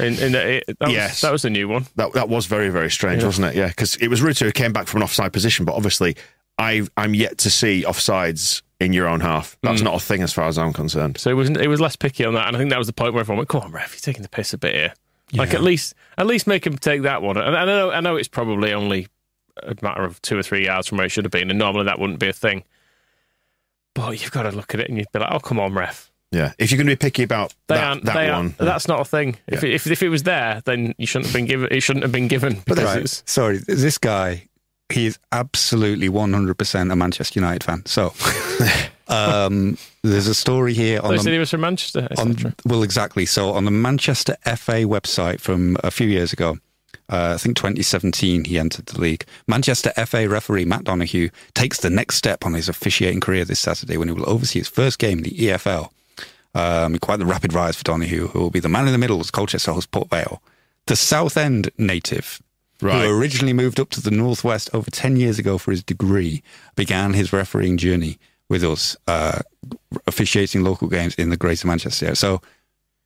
[0.00, 1.10] In, in the, it, that Yes.
[1.12, 1.86] was, that was a new one.
[1.96, 3.26] That that was very very strange, Yeah.
[3.26, 3.56] wasn't it?
[3.56, 6.16] Yeah, because it was Rutter who came back from an offside position, but obviously
[6.58, 9.56] I I'm yet to see offsides in your own half.
[9.62, 9.84] That's mm.
[9.84, 11.18] not a thing as far as I'm concerned.
[11.18, 12.92] So it was it was less picky on that, and I think that was the
[12.92, 14.94] point where everyone went, "Come on, ref, you're taking the piss a bit here."
[15.32, 17.36] Like at least at least make him take that one.
[17.36, 19.08] And I know I know it's probably only
[19.62, 21.84] a matter of two or three yards from where it should have been, and normally
[21.84, 22.64] that wouldn't be a thing.
[23.94, 26.10] But you've got to look at it and you'd be like, "Oh, come on, ref."
[26.32, 28.04] Yeah, if you're going to be picky about They that, aren't.
[28.04, 28.58] that they one, aren't.
[28.58, 29.36] That's not a thing.
[29.46, 29.68] If, Yeah.
[29.70, 31.68] it, if if it was there, then you shouldn't have been given.
[31.70, 33.22] It shouldn't have been given because Right.
[33.26, 34.48] Sorry, this guy,
[34.92, 37.86] he is absolutely 100% a Manchester United fan.
[37.86, 38.12] So
[39.08, 42.82] um, there's a story here on They the, said he was from Manchester, on, well,
[42.82, 43.24] exactly.
[43.26, 46.58] So on the Manchester FA website from a few years ago,
[47.08, 49.24] uh, I think 2017, he entered the league.
[49.46, 53.96] Manchester FA referee Matt Donohue takes the next step on his officiating career this Saturday
[53.96, 55.90] when he will oversee his first game in the EFL.
[56.56, 59.20] Um, quite the rapid rise for Donohue, who will be the man in the middle
[59.20, 60.40] as Colchester hosts Port Vale.
[60.86, 62.40] The Southend native,
[62.80, 63.04] Right.
[63.04, 66.42] who originally moved up to the northwest over 10 years ago for his degree,
[66.74, 69.40] began his refereeing journey with us, uh,
[70.06, 72.16] officiating local games in the Greater Manchester area.
[72.16, 72.40] So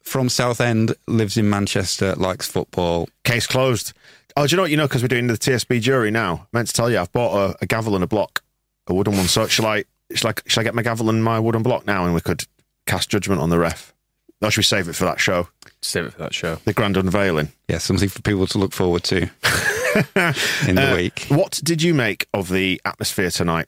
[0.03, 3.09] from Southend, lives in Manchester, likes football.
[3.25, 3.93] Case closed.
[4.37, 4.87] Oh, do you know what you know?
[4.87, 6.47] Because we're doing the TSB jury now.
[6.53, 8.43] I meant to tell you, I've bought a, a gavel and a block,
[8.87, 9.27] a wooden one.
[9.27, 9.85] So shall I?
[10.15, 10.35] Shall I?
[10.47, 12.45] Shall I get my gavel and my wooden block now, and we could
[12.91, 13.95] cast judgment on the ref?
[14.43, 15.49] Or should we save it for that show,
[15.83, 16.57] Save it for that show.
[16.65, 17.53] the grand unveiling?
[17.69, 19.23] Yeah, something for people to look forward to
[20.67, 21.27] in the Uh, week.
[21.29, 23.67] What did you make of the atmosphere tonight?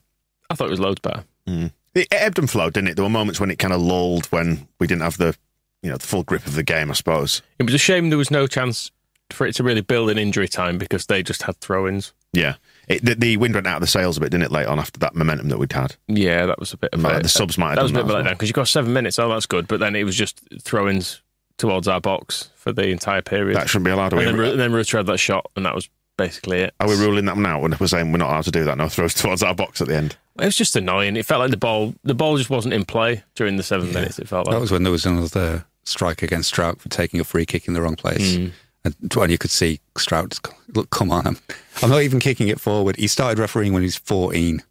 [0.50, 1.24] I thought it was loads better.
[1.46, 2.94] It it ebbed and flowed, didn't it?
[2.96, 5.36] There were moments when it kind of lulled when we didn't have the,
[5.82, 6.90] you know, the full grip of the game.
[6.90, 7.42] I suppose.
[7.58, 8.90] It was a shame there was no chance
[9.30, 12.12] for it to really build in injury time because they just had throw-ins.
[12.32, 12.54] Yeah.
[12.88, 14.52] It, the, the wind went out of the sails a bit, didn't it?
[14.52, 15.96] Late on after that momentum that we'd had.
[16.08, 17.94] Yeah, that was a bit of Might- a, the subs might have that was a
[17.94, 19.18] done bit of a letdown because you got seven minutes.
[19.18, 21.22] Oh, that's good, but then it was just throw-ins
[21.58, 23.56] towards our box for the entire period.
[23.56, 24.12] That shouldn't be allowed.
[24.12, 26.60] Are and, then, we, Ru- and then Rutter had that shot, and that was basically
[26.60, 26.74] it.
[26.80, 27.60] are we ruling that now?
[27.60, 29.88] When we're saying we're not allowed to do that, no throws towards our box at
[29.88, 30.16] the end.
[30.38, 31.16] It was just annoying.
[31.16, 34.18] It felt like the ball, the ball just wasn't in play during the seven minutes.
[34.18, 37.24] It felt like That was when there was another strike against Struijk for taking a
[37.24, 38.36] free kick in the wrong place.
[38.36, 38.52] Mm.
[38.84, 41.26] And when you could see Struijk, look, come on.
[41.26, 41.38] I'm,
[41.82, 42.96] I'm not even kicking it forward.
[42.96, 44.62] He started refereeing when he was 14.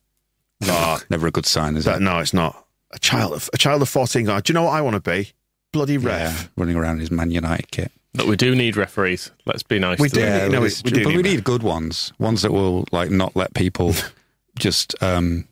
[0.66, 2.02] Ah, Never a good sign, is that, it?
[2.04, 2.66] no, it's not.
[2.92, 4.26] A child of a child of fourteen.
[4.26, 5.32] Going, do you know what I want to be?
[5.72, 6.42] Bloody ref.
[6.42, 7.90] Yeah, running around in his Man United kit.
[8.14, 9.32] but we do need referees.
[9.46, 9.98] Let's be nice.
[9.98, 10.30] We to do them.
[10.34, 11.30] need- Yeah, no, but we- we do but need we that.
[11.30, 13.94] need good ones, ones that will like not let people
[14.60, 15.48] just um,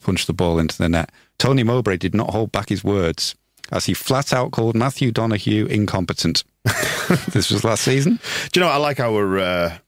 [0.00, 1.12] punch the ball into the net.
[1.38, 3.34] Tony Mowbray did not hold back his words
[3.72, 6.44] as he flat out called Matthew Donohue incompetent.
[7.32, 8.18] this was last season.
[8.52, 8.66] Do you know?
[8.66, 8.74] what?
[8.74, 9.78] I like our uh,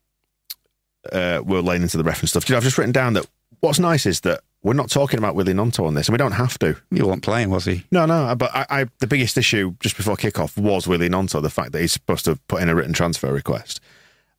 [1.13, 2.45] uh, we're laying into the reference stuff.
[2.45, 2.59] Do you know?
[2.59, 3.27] I've just written down that
[3.61, 6.33] what's nice is that we're not talking about Willie Gnonto on this, and we don't
[6.33, 6.77] have to.
[6.91, 7.85] He wasn't playing, was he?
[7.91, 8.35] No, no.
[8.35, 11.81] But I, I, the biggest issue just before kickoff was Willie Gnonto, the fact that
[11.81, 13.81] he's supposed to put in a written transfer request.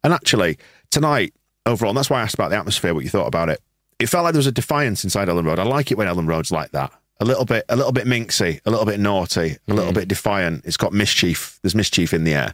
[0.04, 0.60] And actually,
[0.92, 1.34] tonight,
[1.66, 3.62] overall, and that's why I asked about the atmosphere, what you thought about it.
[3.98, 5.60] It felt like there was a defiance inside Elland Road.
[5.60, 6.92] I like it when Elland Road's like that.
[7.22, 10.66] A little bit, a little bit minxy, a little bit naughty, a little bit defiant.
[10.66, 11.60] It's got mischief.
[11.62, 12.54] There's mischief in the air.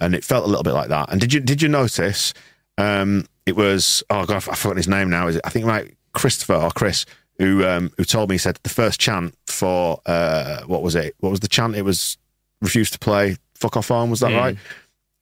[0.00, 1.10] and it felt a little bit like that.
[1.10, 2.34] And did you did you notice?
[2.78, 5.28] Um, it was oh god, I've forgotten his name now.
[5.28, 5.42] Is it?
[5.44, 7.06] I think like Christopher or Chris
[7.38, 11.14] who um, who told me he said the first chant for uh, what was it?
[11.20, 11.76] What was the chant?
[11.76, 12.18] It was
[12.60, 13.36] refused to play.
[13.54, 14.10] Fuck off on.
[14.10, 14.36] Was that Mm.
[14.38, 14.56] right?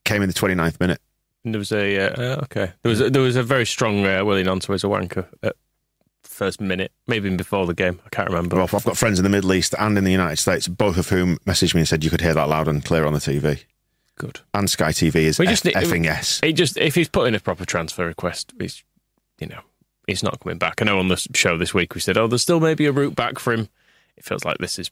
[0.05, 0.99] Came in the 29th minute.
[1.45, 2.71] And there was a uh, uh, okay.
[2.81, 5.55] There was a, there was a very strong uh, Willie Gnonto as a wanker at
[6.31, 7.99] first minute, maybe even before the game.
[8.05, 8.55] I can't remember.
[8.55, 11.09] Well, I've got friends in the Middle East and in the United States, both of
[11.09, 13.63] whom messaged me and said you could hear that loud and clear on the TV.
[14.15, 14.39] Good.
[14.53, 16.39] And Sky TV is We just F- effing yes.
[16.43, 18.83] It just if he's put in a proper transfer request, he's
[19.39, 19.61] you know
[20.07, 20.81] he's not coming back.
[20.81, 23.15] I know on the show this week we said, oh, there's still maybe a route
[23.15, 23.69] back for him.
[24.17, 24.91] It feels like this is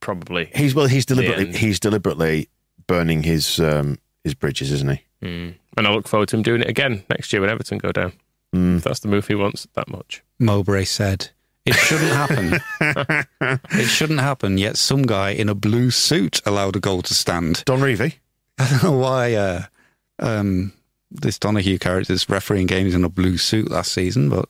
[0.00, 0.50] probably.
[0.54, 0.86] He's well.
[0.86, 2.48] He's deliberately he's deliberately
[2.86, 5.02] burning his um, his bridges, isn't he?
[5.22, 5.54] Mm.
[5.76, 8.12] And I look forward to him doing it again next year when Everton go down.
[8.54, 8.78] Mm.
[8.78, 10.23] If that's the move he wants that much.
[10.44, 11.30] Mowbray said,
[11.66, 12.60] It shouldn't happen.
[13.72, 17.64] it shouldn't happen, yet some guy in a blue suit allowed a goal to stand.
[17.64, 18.14] Don Revie.
[18.58, 19.62] I don't know why uh,
[20.20, 20.72] um,
[21.10, 24.48] this Donohue character's refereeing games in a blue suit last season, but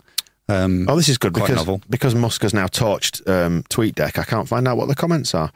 [0.49, 1.81] um, Oh, this is good Quite because novel.
[1.89, 4.19] because Musk has now torched um, TweetDeck.
[4.19, 5.51] I can't find out what the comments are.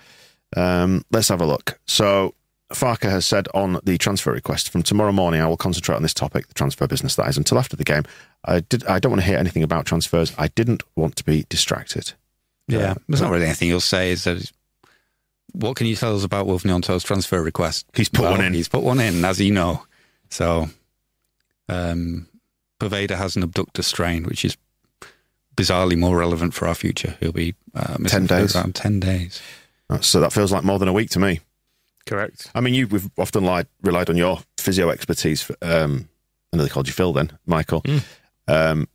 [0.56, 1.78] Um, let's have a look.
[1.86, 2.34] So
[2.72, 6.12] Farke has said on the transfer request from tomorrow morning, I will concentrate on this
[6.14, 8.02] topic, the transfer business that is, until after the game.
[8.44, 8.84] I did.
[8.86, 10.32] I don't want to hear anything about transfers.
[10.36, 12.12] I didn't want to be distracted.
[12.66, 14.10] yeah, there's not really anything you'll say.
[14.10, 14.52] Is that
[15.52, 17.86] what can you tell us about Wolf Gnonto's transfer request?
[17.94, 18.52] He's put Well, one in.
[18.54, 19.82] He's put one in, as you know.
[20.30, 20.68] So,
[21.70, 22.28] um,
[22.78, 24.56] Pervada has an abductor strain, which is
[25.56, 27.16] bizarrely more relevant for our future.
[27.18, 28.54] He'll be uh, missing 10 days.
[28.54, 29.40] around ten days.
[30.02, 31.40] So that feels like more than a week to me.
[32.08, 32.50] Correct.
[32.54, 35.42] I mean, you we've often lied, relied on your physio expertise.
[35.42, 36.08] For, um,
[36.52, 37.82] I know they called you Phil then, Michael.
[37.82, 38.02] Mm.
[38.48, 38.88] Um,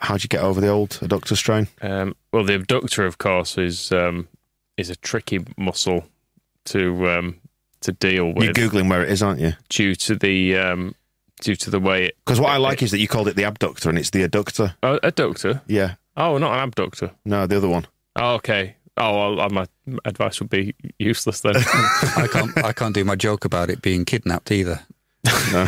[0.00, 1.68] how'd you get over the old adductor strain?
[1.80, 4.28] Um, well, the abductor, of course, is um,
[4.76, 6.04] is a tricky muscle
[6.66, 7.40] to um,
[7.80, 8.44] to deal with.
[8.44, 9.54] You're googling where it is, aren't you?
[9.70, 10.94] due to the um,
[11.40, 12.16] due to the way it.
[12.26, 14.74] Because what I like is that you called it the abductor and it's the adductor.
[14.82, 15.62] Oh, adductor.
[15.66, 15.94] Yeah.
[16.18, 17.12] Oh, not an abductor.
[17.24, 17.86] No, the other one.
[18.16, 18.76] Oh, okay.
[18.98, 19.66] Oh, well, my
[20.04, 21.54] advice would be useless then.
[21.56, 22.64] I can't.
[22.64, 24.80] I can't do my joke about it being kidnapped either.
[25.52, 25.66] No.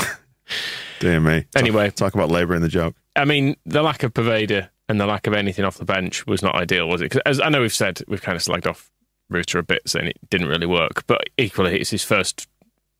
[1.01, 1.47] Dear me.
[1.57, 1.91] Anyway.
[1.91, 2.95] Talk, about labour in the joke.
[3.17, 6.43] I mean, the lack of Pervader and the lack of anything off the bench was
[6.43, 7.09] not ideal, was it?
[7.11, 8.91] 'Cause as I know we've said, we've kind of slagged off
[9.31, 11.05] Rutter a bit, saying it didn't really work.
[11.07, 12.49] But equally, it's his first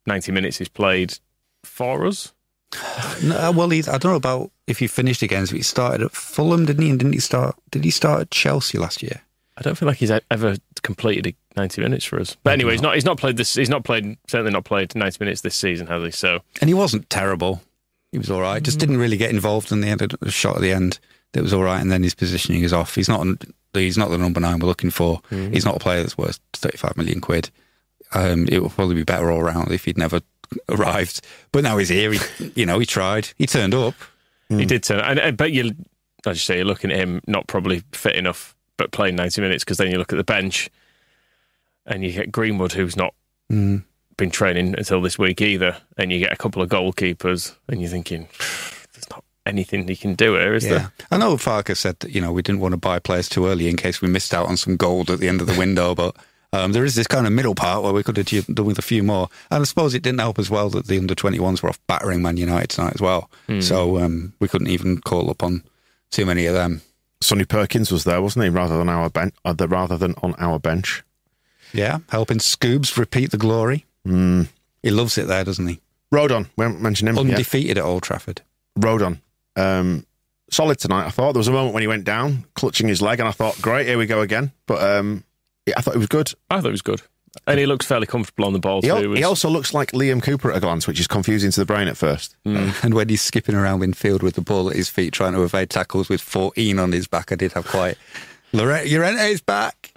[0.07, 1.19] 90 minutes he's played
[1.65, 2.33] for us.
[3.23, 5.53] No, uh, well, he, I don't know about if he finished against.
[5.53, 6.91] But he started at Fulham, didn't he?
[6.91, 7.57] And didn't he start?
[7.71, 9.21] Did he start at Chelsea last year?
[9.57, 12.37] I don't feel like he's ever completed 90 minutes for us.
[12.43, 12.95] But anyway, he's not.
[12.95, 13.55] He's not played this.
[13.55, 14.17] He's not played.
[14.29, 16.11] Certainly not played 90 minutes this season, has he?
[16.11, 17.61] So And he wasn't terrible.
[18.13, 18.63] He was all right.
[18.63, 18.81] Just mm.
[18.81, 20.99] didn't really get involved in the end of the shot at the end.
[21.33, 21.81] That was all right.
[21.81, 22.95] And then his positioning is off.
[22.95, 23.27] He's not.
[23.73, 25.21] He's not the number nine we're looking for.
[25.31, 25.53] Mm.
[25.53, 27.51] He's not a player that's worth thirty-five million quid.
[28.13, 30.21] Um, it would probably be better all round if he'd never
[30.69, 31.21] arrived.
[31.53, 32.13] But now he's here.
[32.13, 33.29] He, you know, he tried.
[33.37, 33.95] He turned up.
[34.49, 34.67] he mm.
[34.67, 35.01] did turn.
[35.01, 35.73] And I bet you,
[36.27, 39.63] as you say, you're looking at him not probably fit enough, but playing 90 minutes
[39.63, 40.71] because then you look at the bench
[41.87, 43.15] and you get Greenwood, who's not
[43.53, 43.83] Mm.
[44.17, 47.91] been training until this week either, and you get a couple of goalkeepers, and you're
[47.91, 48.29] thinking,
[48.95, 50.93] there's not anything he can do here, is Yeah, there?
[51.11, 53.69] I know Farke said that you know we didn't want to buy players too early
[53.69, 56.17] in case we missed out on some gold at the end of the window, but.
[56.53, 58.83] Um, there is this kind of middle part where we could have done with a
[58.83, 61.63] few more, and I suppose it didn't help as well that the under twenty ones
[61.63, 63.31] were off battering Man United tonight as well.
[63.61, 65.63] So um, we couldn't even call up on
[66.11, 66.83] too many of them.
[67.21, 68.51] Sonny Perkins was there, wasn't he?
[68.51, 71.03] Rather than our bench, uh, rather than on our bench.
[71.73, 73.87] Yeah, helping Scoobs repeat the glory.
[74.07, 74.49] Mm.
[74.83, 75.81] He loves it there, doesn't he?
[76.13, 77.35] Rodon, we haven't mentioned him yet.
[77.35, 78.41] Undefeated at Old Trafford.
[78.79, 79.21] Rodon,
[79.57, 80.05] um,
[80.51, 81.07] solid tonight.
[81.07, 83.33] I thought there was a moment when he went down, clutching his leg, and I
[83.33, 84.53] thought, great, here we go again.
[84.67, 85.25] But um,
[85.67, 86.33] yeah, I thought it was good.
[86.51, 87.03] I thought it was good.
[87.47, 88.95] And he looks fairly comfortable on the ball He, too.
[88.97, 91.61] al- was- he also looks like Liam Cooper at a glance, which is confusing to
[91.61, 92.35] the brain at first.
[92.45, 95.71] And when he's skipping around midfield with the ball at his feet, trying to evade
[95.71, 97.97] tackles with 14 on his back, I did have quite.
[98.53, 99.93] Lorette, Llorente's back.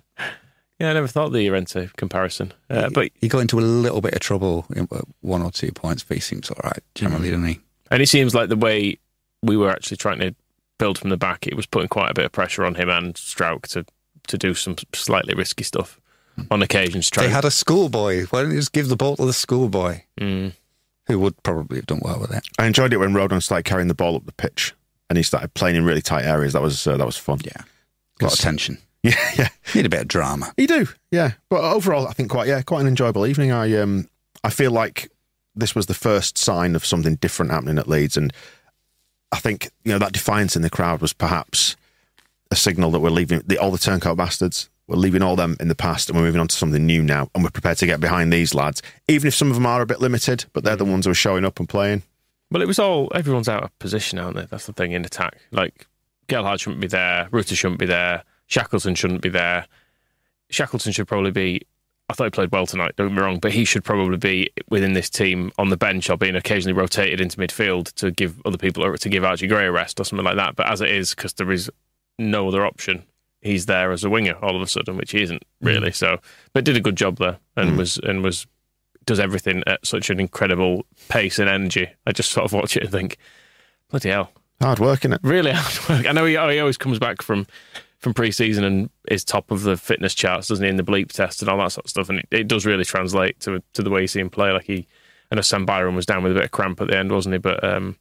[0.79, 2.53] yeah, I never thought the Llorente comparison.
[2.69, 5.71] Uh, but He got into a little bit of trouble in uh, one or two
[5.71, 7.59] points, but he seems all right generally, doesn't he?
[7.89, 8.99] And it seems like the way
[9.41, 10.35] we were actually trying to
[10.77, 13.15] build from the back, it was putting quite a bit of pressure on him and
[13.15, 13.85] Struijk to,
[14.27, 15.99] to do some slightly risky stuff
[16.51, 17.05] on occasions.
[17.05, 18.25] to Try They had a schoolboy.
[18.29, 20.53] Why don't you just give the ball to the schoolboy, Mm.
[21.07, 22.43] who would probably have done well with it?
[22.57, 24.73] I enjoyed it when Rodon started carrying the ball up the pitch
[25.09, 26.53] and he started playing in really tight areas.
[26.53, 27.39] That was uh, that was fun.
[27.45, 27.61] Yeah.
[28.21, 28.77] A lot of tension.
[29.03, 29.49] Yeah, yeah.
[29.75, 30.53] Need a bit of drama.
[30.55, 31.31] You do, yeah.
[31.49, 33.51] But overall, I think quite yeah, quite an enjoyable evening.
[33.51, 34.07] I um,
[34.45, 35.11] I feel like
[35.55, 38.31] this was the first sign of something different happening at Leeds, and
[39.33, 41.75] I think you know that defiance in the crowd was perhaps
[42.49, 45.67] a signal that we're leaving the all the turncoat bastards we're leaving all them in
[45.67, 47.29] the past and we're moving on to something new now.
[47.33, 49.85] And we're prepared to get behind these lads, even if some of them are a
[49.85, 52.03] bit limited, but they're the ones who are showing up and playing.
[52.51, 54.45] Well, it was all everyone's out of position, aren't they?
[54.45, 55.37] That's the thing in attack.
[55.51, 55.87] Like
[56.27, 59.65] Gelhardt shouldn't be there, Rutter shouldn't be there, Shackleton shouldn't be there.
[60.49, 61.61] Shackleton should probably be.
[62.09, 62.95] I thought he played well tonight.
[62.95, 66.09] Don't get me wrong, but he should probably be within this team on the bench
[66.09, 69.71] or being occasionally rotated into midfield to give other people to give Archie Gray a
[69.71, 70.55] rest or something like that.
[70.55, 71.71] But as it is, because there is
[72.19, 73.03] no other option,
[73.43, 75.91] he's there as a winger all of a sudden, which he isn't really.
[75.91, 76.19] So,
[76.53, 78.47] but did a good job there and was and was
[79.05, 81.89] does everything at such an incredible pace and energy.
[82.07, 83.17] I just sort of watch it and think,
[83.89, 85.19] bloody hell, Hard work, innit?
[85.23, 86.07] really hard work.
[86.09, 87.45] I know he, he always comes back from
[87.99, 91.41] from pre-season and is top of the fitness charts, doesn't he, in the bleep test
[91.41, 92.09] and all that sort of stuff.
[92.09, 94.51] And it, it does really translate to to the way you see him play.
[94.51, 94.87] Like he,
[95.31, 97.33] I know Sam Byram was down with a bit of cramp at the end, wasn't
[97.33, 97.39] he?
[97.39, 97.97] But um,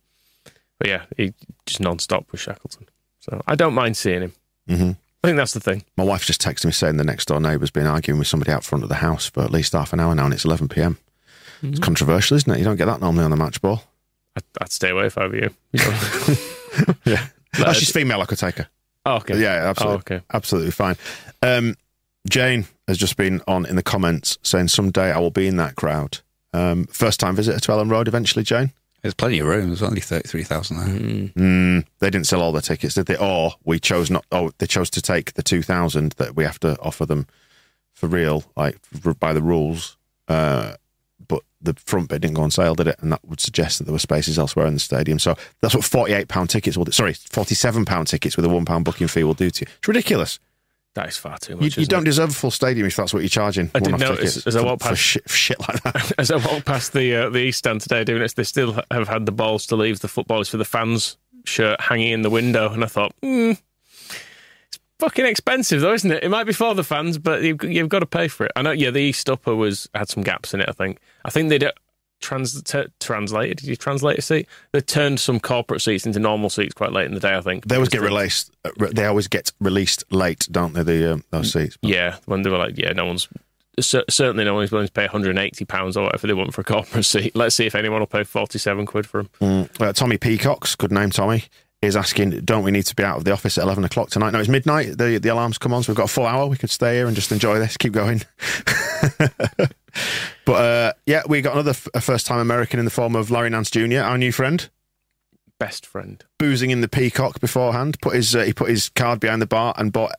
[0.79, 1.33] but yeah, he
[1.67, 2.89] just non-stop with Shackleton.
[3.21, 4.33] So I don't mind seeing him.
[4.69, 4.91] hmm
[5.25, 5.85] I think that's the thing.
[5.97, 8.65] My wife just texted me saying the next door neighbour's been arguing with somebody out
[8.65, 10.99] front of the house for at least half an hour now, and it's 11 pm.
[11.63, 12.59] It's controversial, isn't it?
[12.59, 13.85] You don't get that normally on the match ball.
[14.37, 15.51] I'd, I'd stay away if I were you.
[17.05, 17.27] Yeah.
[17.59, 18.21] Oh, she's female.
[18.23, 18.69] I could take her.
[19.05, 19.39] oh, okay.
[19.39, 19.95] Yeah, absolutely.
[19.95, 20.25] Oh, okay.
[20.33, 20.97] Absolutely fine.
[21.43, 21.77] Um,
[22.29, 25.77] Jane has just been on in the comments saying someday I will be in that
[25.77, 26.19] crowd.
[26.55, 28.73] Um, first time visitor to Elland Road eventually, Jane?
[29.03, 29.67] There's plenty of room.
[29.69, 31.31] There's only 33,000 there.
[31.35, 33.17] Mm, they didn't sell all their tickets, did they?
[33.17, 34.25] Or we chose not.
[34.31, 37.27] Oh, they chose to take the two thousand that we have to offer them
[37.93, 39.97] for real, like r- by the rules.
[40.29, 40.75] Uh,
[41.27, 42.97] but the front bit didn't go on sale, did it?
[43.01, 45.19] And that would suggest that there were spaces elsewhere in the stadium.
[45.19, 46.93] So that's what forty-eight pound tickets will do.
[46.93, 49.73] Sorry, forty-seven pound tickets with a one pound booking fee will do to you.
[49.79, 50.39] It's ridiculous.
[50.95, 51.63] That is far too much.
[51.63, 52.05] you isn't don't it?
[52.05, 53.71] deserve a full stadium if that's what you're charging.
[53.75, 56.13] I did notice as I walked past- shit, shit like that.
[56.19, 59.09] As I walk past the uh, the East Stand today doing this, they still have
[59.09, 62.71] had the balls to leave the footballers for the fans shirt hanging in the window,
[62.71, 66.23] and I thought, hmm, it's fucking expensive though, isn't it?
[66.25, 68.53] It might be for the fans, but you've, you've got to pay for it.
[68.55, 68.73] I know.
[68.73, 70.69] Yeah, the East upper was had some gaps in it.
[70.69, 70.99] I think.
[71.25, 71.73] I think they'd uh,
[72.23, 73.59] trans t- translated.
[73.59, 74.49] Did you translate a seat?
[74.73, 77.35] They turned some corporate seats into normal seats quite late in the day.
[77.35, 78.51] I think They always get released.
[78.65, 80.83] uh, They always get released late, don't they?
[80.83, 81.77] The um, those seats.
[81.83, 83.29] Yeah, when they were like, yeah, no one's
[83.81, 86.65] cer- certainly no one's willing to pay 180 pounds or whatever they want for a
[86.65, 87.35] corporate seat.
[87.37, 89.31] Let's see if anyone will pay 47 quid for them.
[89.41, 89.81] Mm.
[89.81, 91.45] Uh, Tommy Peacocks, good name, Tommy,
[91.81, 94.31] is asking, don't we need to be out of the office at 11 o'clock tonight?
[94.31, 94.97] No, it's midnight.
[94.99, 96.47] The, the alarms come on, so we've got a full hour.
[96.47, 98.23] We could stay here and just enjoy this, keep going.
[100.45, 103.31] but uh, yeah, we got another f- a first time American in the form of
[103.31, 104.69] Larry Nance Jr., our new friend,
[105.59, 106.25] Best friend.
[106.39, 108.01] boozing in the Peacock beforehand.
[108.01, 110.13] Put his uh, He put his card behind the bar and bought,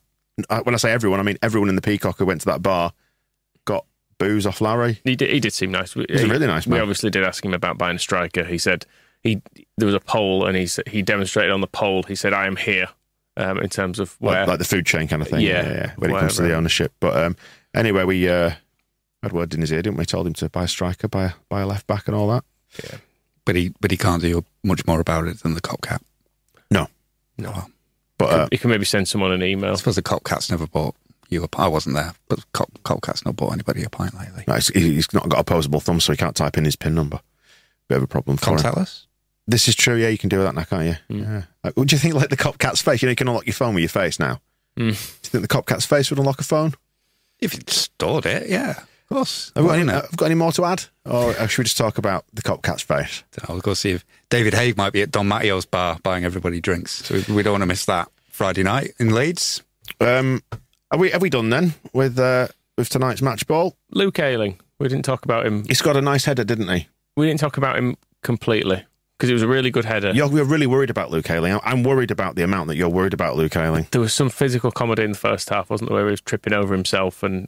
[0.50, 2.62] uh, when I say everyone, I mean everyone in the Peacock who went to that
[2.62, 2.94] bar
[3.66, 3.86] got
[4.20, 5.02] booze off Larry.
[5.04, 5.94] He did, he did seem nice.
[5.94, 6.78] He's a really nice man.
[6.78, 8.44] We obviously did ask him about buying a striker.
[8.44, 8.86] He said
[9.22, 9.42] he
[9.78, 12.04] there was a poll and he he demonstrated on the poll.
[12.04, 12.88] He said, "I am here."
[13.36, 15.42] Um, in terms of where Like, like the food chain kind of thing.
[15.42, 16.94] Yeah, yeah, when it comes to the ownership.
[17.00, 17.36] But um,
[17.74, 18.52] anyway, we uh,
[19.24, 20.06] had word in his ear, didn't we?
[20.06, 22.44] Told him to buy a striker, buy a, buy a left back, and all that.
[23.46, 26.02] But he but he can't do much more about it than the Kop Kat.
[26.72, 26.88] No,
[27.38, 27.52] No.
[27.52, 27.70] Well,
[28.18, 29.72] but uh, you can maybe send someone an email.
[29.72, 30.96] I suppose the Kop Kat's never bought
[31.30, 31.66] you a pint.
[31.66, 34.44] I wasn't there, but Cop, Kop Kat's not bought anybody a pint lately.
[34.48, 37.20] no, he's, he's not got opposable thumb, so he can't type in his pin number.
[37.90, 38.58] Bit of a problem for him.
[38.58, 39.08] Contactless?
[39.46, 39.96] This is true.
[39.96, 41.16] Yeah, you can do that now, can't you?
[41.16, 41.24] Hmm.
[41.24, 41.44] Yeah.
[41.64, 42.14] Like, what do you think?
[42.14, 43.02] Like the Kop Kat's face.
[43.02, 44.40] You know, you can unlock your phone with your face now.
[44.78, 44.86] Mm.
[44.86, 46.74] Do you think the Kop Kat's face would unlock a phone?
[47.40, 48.84] If it stored it, yeah.
[49.14, 49.52] Of course.
[49.56, 50.06] Have we got, any, not?
[50.06, 52.64] have got any more to add, or uh, should we just talk about the Kop
[52.64, 53.24] Kat's face?
[53.48, 57.06] I'll go see if David Haig might be at Don Matteo's bar buying everybody drinks.
[57.06, 59.62] So we, we don't want to miss that Friday night in Leeds.
[60.00, 60.42] Um,
[60.90, 61.12] are we?
[61.12, 63.78] Have we done then with uh, with tonight's match ball?
[63.92, 64.60] Luke Ayling.
[64.80, 65.64] We didn't talk about him.
[65.68, 66.88] He's got a nice header, didn't he?
[67.16, 68.84] We didn't talk about him completely
[69.20, 70.12] because it was a really good header.
[70.12, 71.60] You're, we're really worried about Luke Ayling.
[71.64, 73.90] I'm worried about the amount that you're worried about Luke Ayling.
[73.92, 76.54] there was some physical comedy in the first half, wasn't there, where he was tripping
[76.54, 77.48] over himself and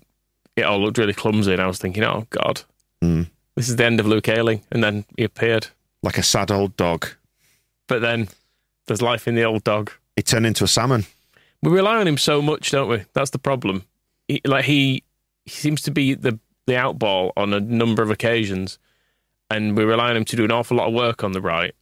[0.56, 1.54] it all looked really clumsy.
[1.54, 2.62] And I was thinking, oh, God,
[3.04, 3.28] Mm.
[3.56, 4.62] this is the end of Luke Ayling.
[4.72, 5.68] And then he appeared.
[6.02, 7.08] Like a sad old dog.
[7.88, 8.30] But then
[8.88, 9.92] there's life in the old dog.
[10.16, 11.06] He turned into a salmon.
[11.62, 13.04] We rely on him so much, don't we?
[13.14, 13.84] That's the problem.
[14.28, 15.04] He, like he,
[15.46, 18.80] he seems to be the the outball on a number of occasions,
[19.52, 21.76] and we rely on him to do an awful lot of work on the right.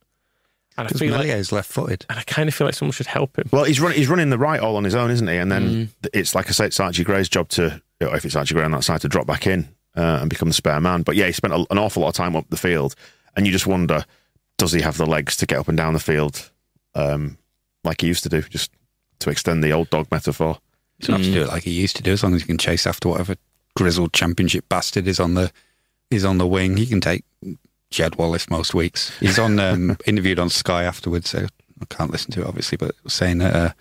[0.77, 2.05] And I Because feel like, Meslier is left footed.
[2.09, 3.47] and I kind of feel like someone should help him.
[3.51, 3.97] Well, he's running.
[3.97, 5.37] He's running the right all on his own, isn't he?
[5.37, 6.09] And then Mm.
[6.13, 7.81] it's like I say, it's Archie Gray's job to, you know,
[8.11, 10.53] if it's actually Gray on that side, to drop back in uh, and become the
[10.53, 11.03] spare man.
[11.03, 12.95] But yeah, he spent a, an awful lot of time up the field,
[13.35, 14.05] and you just wonder,
[14.57, 16.51] does he have the legs to get up and down the field
[16.95, 17.37] um,
[17.83, 18.41] like he used to do?
[18.41, 18.71] Just
[19.19, 20.59] to extend the old dog metaphor.
[20.99, 22.47] He's not have to do it like he used to do, as long as he
[22.47, 23.35] can chase after whatever
[23.75, 25.51] grizzled championship bastard is on the
[26.11, 26.77] is on the wing.
[26.77, 27.23] He can take
[27.89, 29.17] Jed Wallace most weeks.
[29.19, 31.47] He's on um, interviewed on Sky afterwards, so
[31.81, 33.73] I can't listen to it obviously, but saying that uh,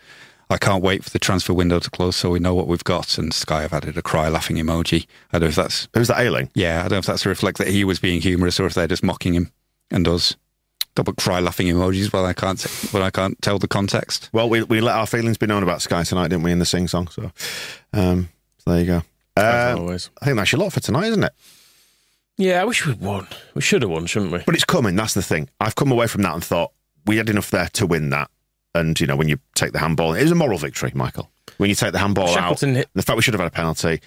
[0.53, 3.18] I can't wait for the transfer window to close so we know what we've got.
[3.18, 5.07] And Sky have added a cry laughing emoji.
[5.32, 6.50] I don't know if that's Who's that ailing?
[6.55, 8.74] yeah, I don't know if that's to reflect that he was being humorous or if
[8.74, 9.50] they're just mocking him
[9.90, 10.36] and us.
[10.94, 14.28] Double cry laughing emojis when I can't when I can't tell the context.
[14.34, 16.66] Well, we, we let our feelings be known about Sky tonight, didn't we, in the
[16.66, 17.09] sing song?
[17.09, 17.32] So,
[17.94, 18.28] um,
[18.59, 19.03] so there you go.
[19.34, 20.11] As Uh, always.
[20.20, 21.32] I think that's your lot for tonight, isn't it?
[22.36, 23.26] Yeah, I wish we'd won.
[23.55, 24.40] We should have won, shouldn't we?
[24.44, 24.94] But it's coming.
[24.96, 25.48] That's the thing.
[25.61, 26.72] I've come away from that and thought
[27.07, 28.30] we had enough there to win that.
[28.75, 31.31] And you know, when you take the handball, it was a moral victory, Michael.
[31.59, 33.51] When you take the handball Shackleton out, hit- the fact we should have had a
[33.55, 34.01] penalty.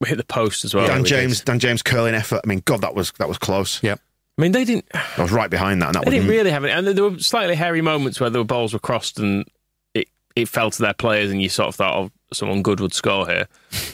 [0.00, 0.86] We hit the post as well.
[0.86, 1.46] Dan We James, did.
[1.46, 2.40] Dan James curling effort.
[2.44, 3.82] I mean, God, that was that was close.
[3.82, 4.00] Yep.
[4.38, 4.86] I mean, they didn't.
[4.94, 7.18] I was right behind that, and that They didn't really have it, and there were
[7.20, 9.46] slightly hairy moments where the balls were crossed and
[9.94, 12.94] it, it fell to their players, and you sort of thought, "Oh, someone good would
[12.94, 13.48] score here."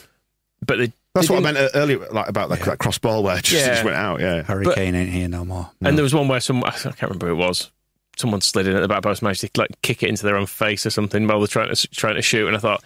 [0.65, 3.23] But they, That's they what I meant uh, earlier, like about that, that cross ball
[3.23, 3.73] where it just, Yeah.
[3.73, 4.19] just went out.
[4.19, 5.71] Yeah, Hurricane ain't here no more.
[5.81, 7.71] And there was one where some I can't remember who it was.
[8.19, 10.45] Someone slid in at the back post, managed to like kick it into their own
[10.45, 12.47] face or something while they're trying to trying to shoot.
[12.47, 12.83] And I thought,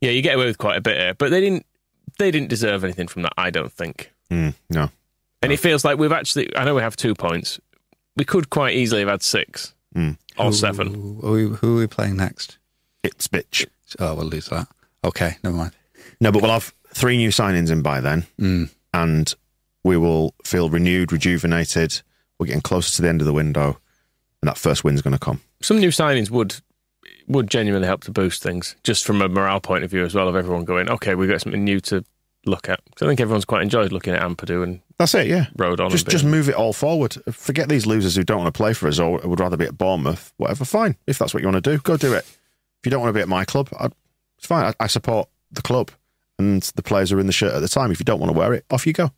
[0.00, 1.64] yeah, you get away with quite a bit here, but they didn't.
[2.18, 3.32] They didn't deserve anything from that.
[3.38, 4.12] I don't think.
[4.30, 4.90] Mm, no.
[5.40, 6.54] And it feels like we've actually.
[6.56, 7.60] I know we have two points.
[8.16, 10.16] We could quite easily have had six Mm.
[10.36, 10.92] or seven.
[10.94, 12.58] Who, are we, who are we playing next?
[13.04, 13.66] Ipswich.
[13.98, 14.68] Oh, we'll lose that.
[15.04, 15.72] Okay, never mind.
[16.20, 18.70] No, but we'll have three new signings in by then, Mm.
[18.92, 19.34] and
[19.84, 22.02] we will feel renewed, rejuvenated.
[22.38, 23.78] We're getting closer to the end of the window,
[24.42, 25.40] and that first win's going to come.
[25.60, 26.56] Some new signings would
[27.26, 30.28] would genuinely help to boost things, just from a morale point of view as well.
[30.28, 32.04] Of everyone going, okay, we've got something new to
[32.46, 32.80] look at.
[32.94, 35.26] 'Cause I think everyone's quite enjoyed looking at Ampadu and That's it.
[35.26, 35.46] Yeah.
[35.56, 35.90] Road on.
[35.90, 37.16] Just just move it all forward.
[37.30, 39.76] Forget these losers who don't want to play for us or would rather be at
[39.76, 40.32] Bournemouth.
[40.38, 40.96] Whatever, fine.
[41.06, 42.24] If that's what you want to do, go do it.
[42.24, 43.86] If you don't want to be at my club, I,
[44.38, 44.64] it's fine.
[44.64, 45.90] I, I support the club
[46.38, 47.90] and the players are in the shirt at the time.
[47.90, 49.10] If you don't want to wear it, off you go.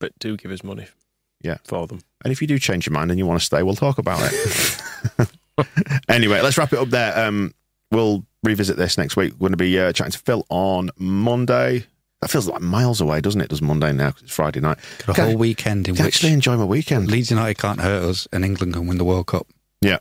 [0.00, 0.86] but do give us money.
[1.44, 1.58] Yeah.
[1.64, 2.00] for them.
[2.24, 4.18] And if you do change your mind and you want to stay, we'll talk about
[4.22, 5.30] it.
[6.08, 7.16] anyway, let's wrap it up there.
[7.26, 7.54] Um,
[7.92, 9.32] we'll revisit this next week.
[9.34, 11.84] We're going to be uh, chatting to Phil on Monday.
[12.22, 13.50] That feels like miles away, doesn't it?
[13.50, 14.78] Does Monday now 'cause it's Friday night.
[15.06, 17.10] Got a whole weekend in which actually enjoy my weekend.
[17.10, 19.46] Leeds United can't hurt us and England can win the World Cup.
[19.82, 19.98] Yeah.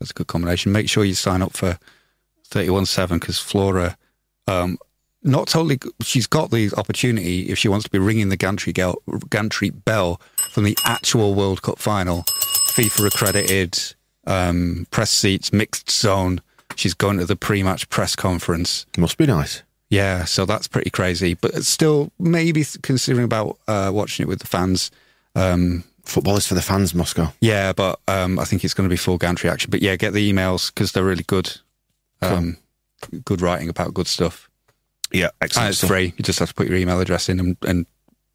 [0.00, 0.72] That's a good combination.
[0.72, 1.78] Make sure you sign up for
[2.50, 3.96] 31-7 because Flora,
[4.48, 4.78] um,
[5.22, 8.72] not totally, she's got the opportunity if she wants to be ringing the gantry,
[9.28, 10.20] gantry bell
[10.52, 12.22] from the actual World Cup final,
[12.74, 13.78] FIFA accredited,
[14.26, 16.40] um, press seats, mixed zone.
[16.76, 18.86] She's going to the pre-match press conference.
[18.96, 19.62] Must be nice.
[19.90, 21.34] Yeah, so that's pretty crazy.
[21.34, 24.90] But still, maybe considering about uh, watching it with the fans.
[25.34, 27.32] Um, Football is for the fans, Moscow.
[27.40, 29.70] yeah, but um, I think it's going to be full gantry action.
[29.70, 31.58] But yeah, get the emails because they're really good.
[32.22, 32.56] Um,
[33.24, 34.49] Good writing about good stuff.
[35.12, 35.88] Yeah, And it's stuff.
[35.88, 36.12] free.
[36.16, 37.86] You just have to put your email address in, and, and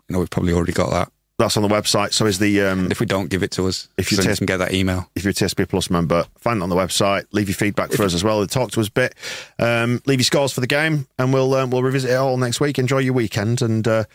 [0.09, 1.11] you know we've probably already got that.
[1.38, 2.13] That's on the website.
[2.13, 4.38] So is the um, if we don't give it to us, If you then test-
[4.39, 5.09] can get that email.
[5.15, 7.26] if you're a TSB Plus member, find it on the website.
[7.34, 8.45] Leave your feedback for us as well.
[8.47, 9.15] Talk to us a bit.
[9.59, 12.61] Um, leave your scores for the game, and we'll um, we'll revisit it all next
[12.61, 12.80] week.
[12.80, 14.05] Enjoy your weekend, and uh,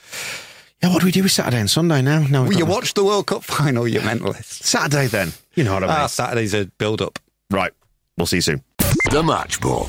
[0.82, 2.20] yeah, what do we do with Saturday and Sunday now?
[2.26, 4.44] No, Will you watch the World Cup final, you mentalist?
[4.64, 5.32] Saturday then.
[5.54, 7.18] You know what I mean, Ah, Saturday's a build up.
[7.50, 7.72] right?
[8.16, 8.64] We'll see you soon.
[9.10, 9.88] The Match Ball.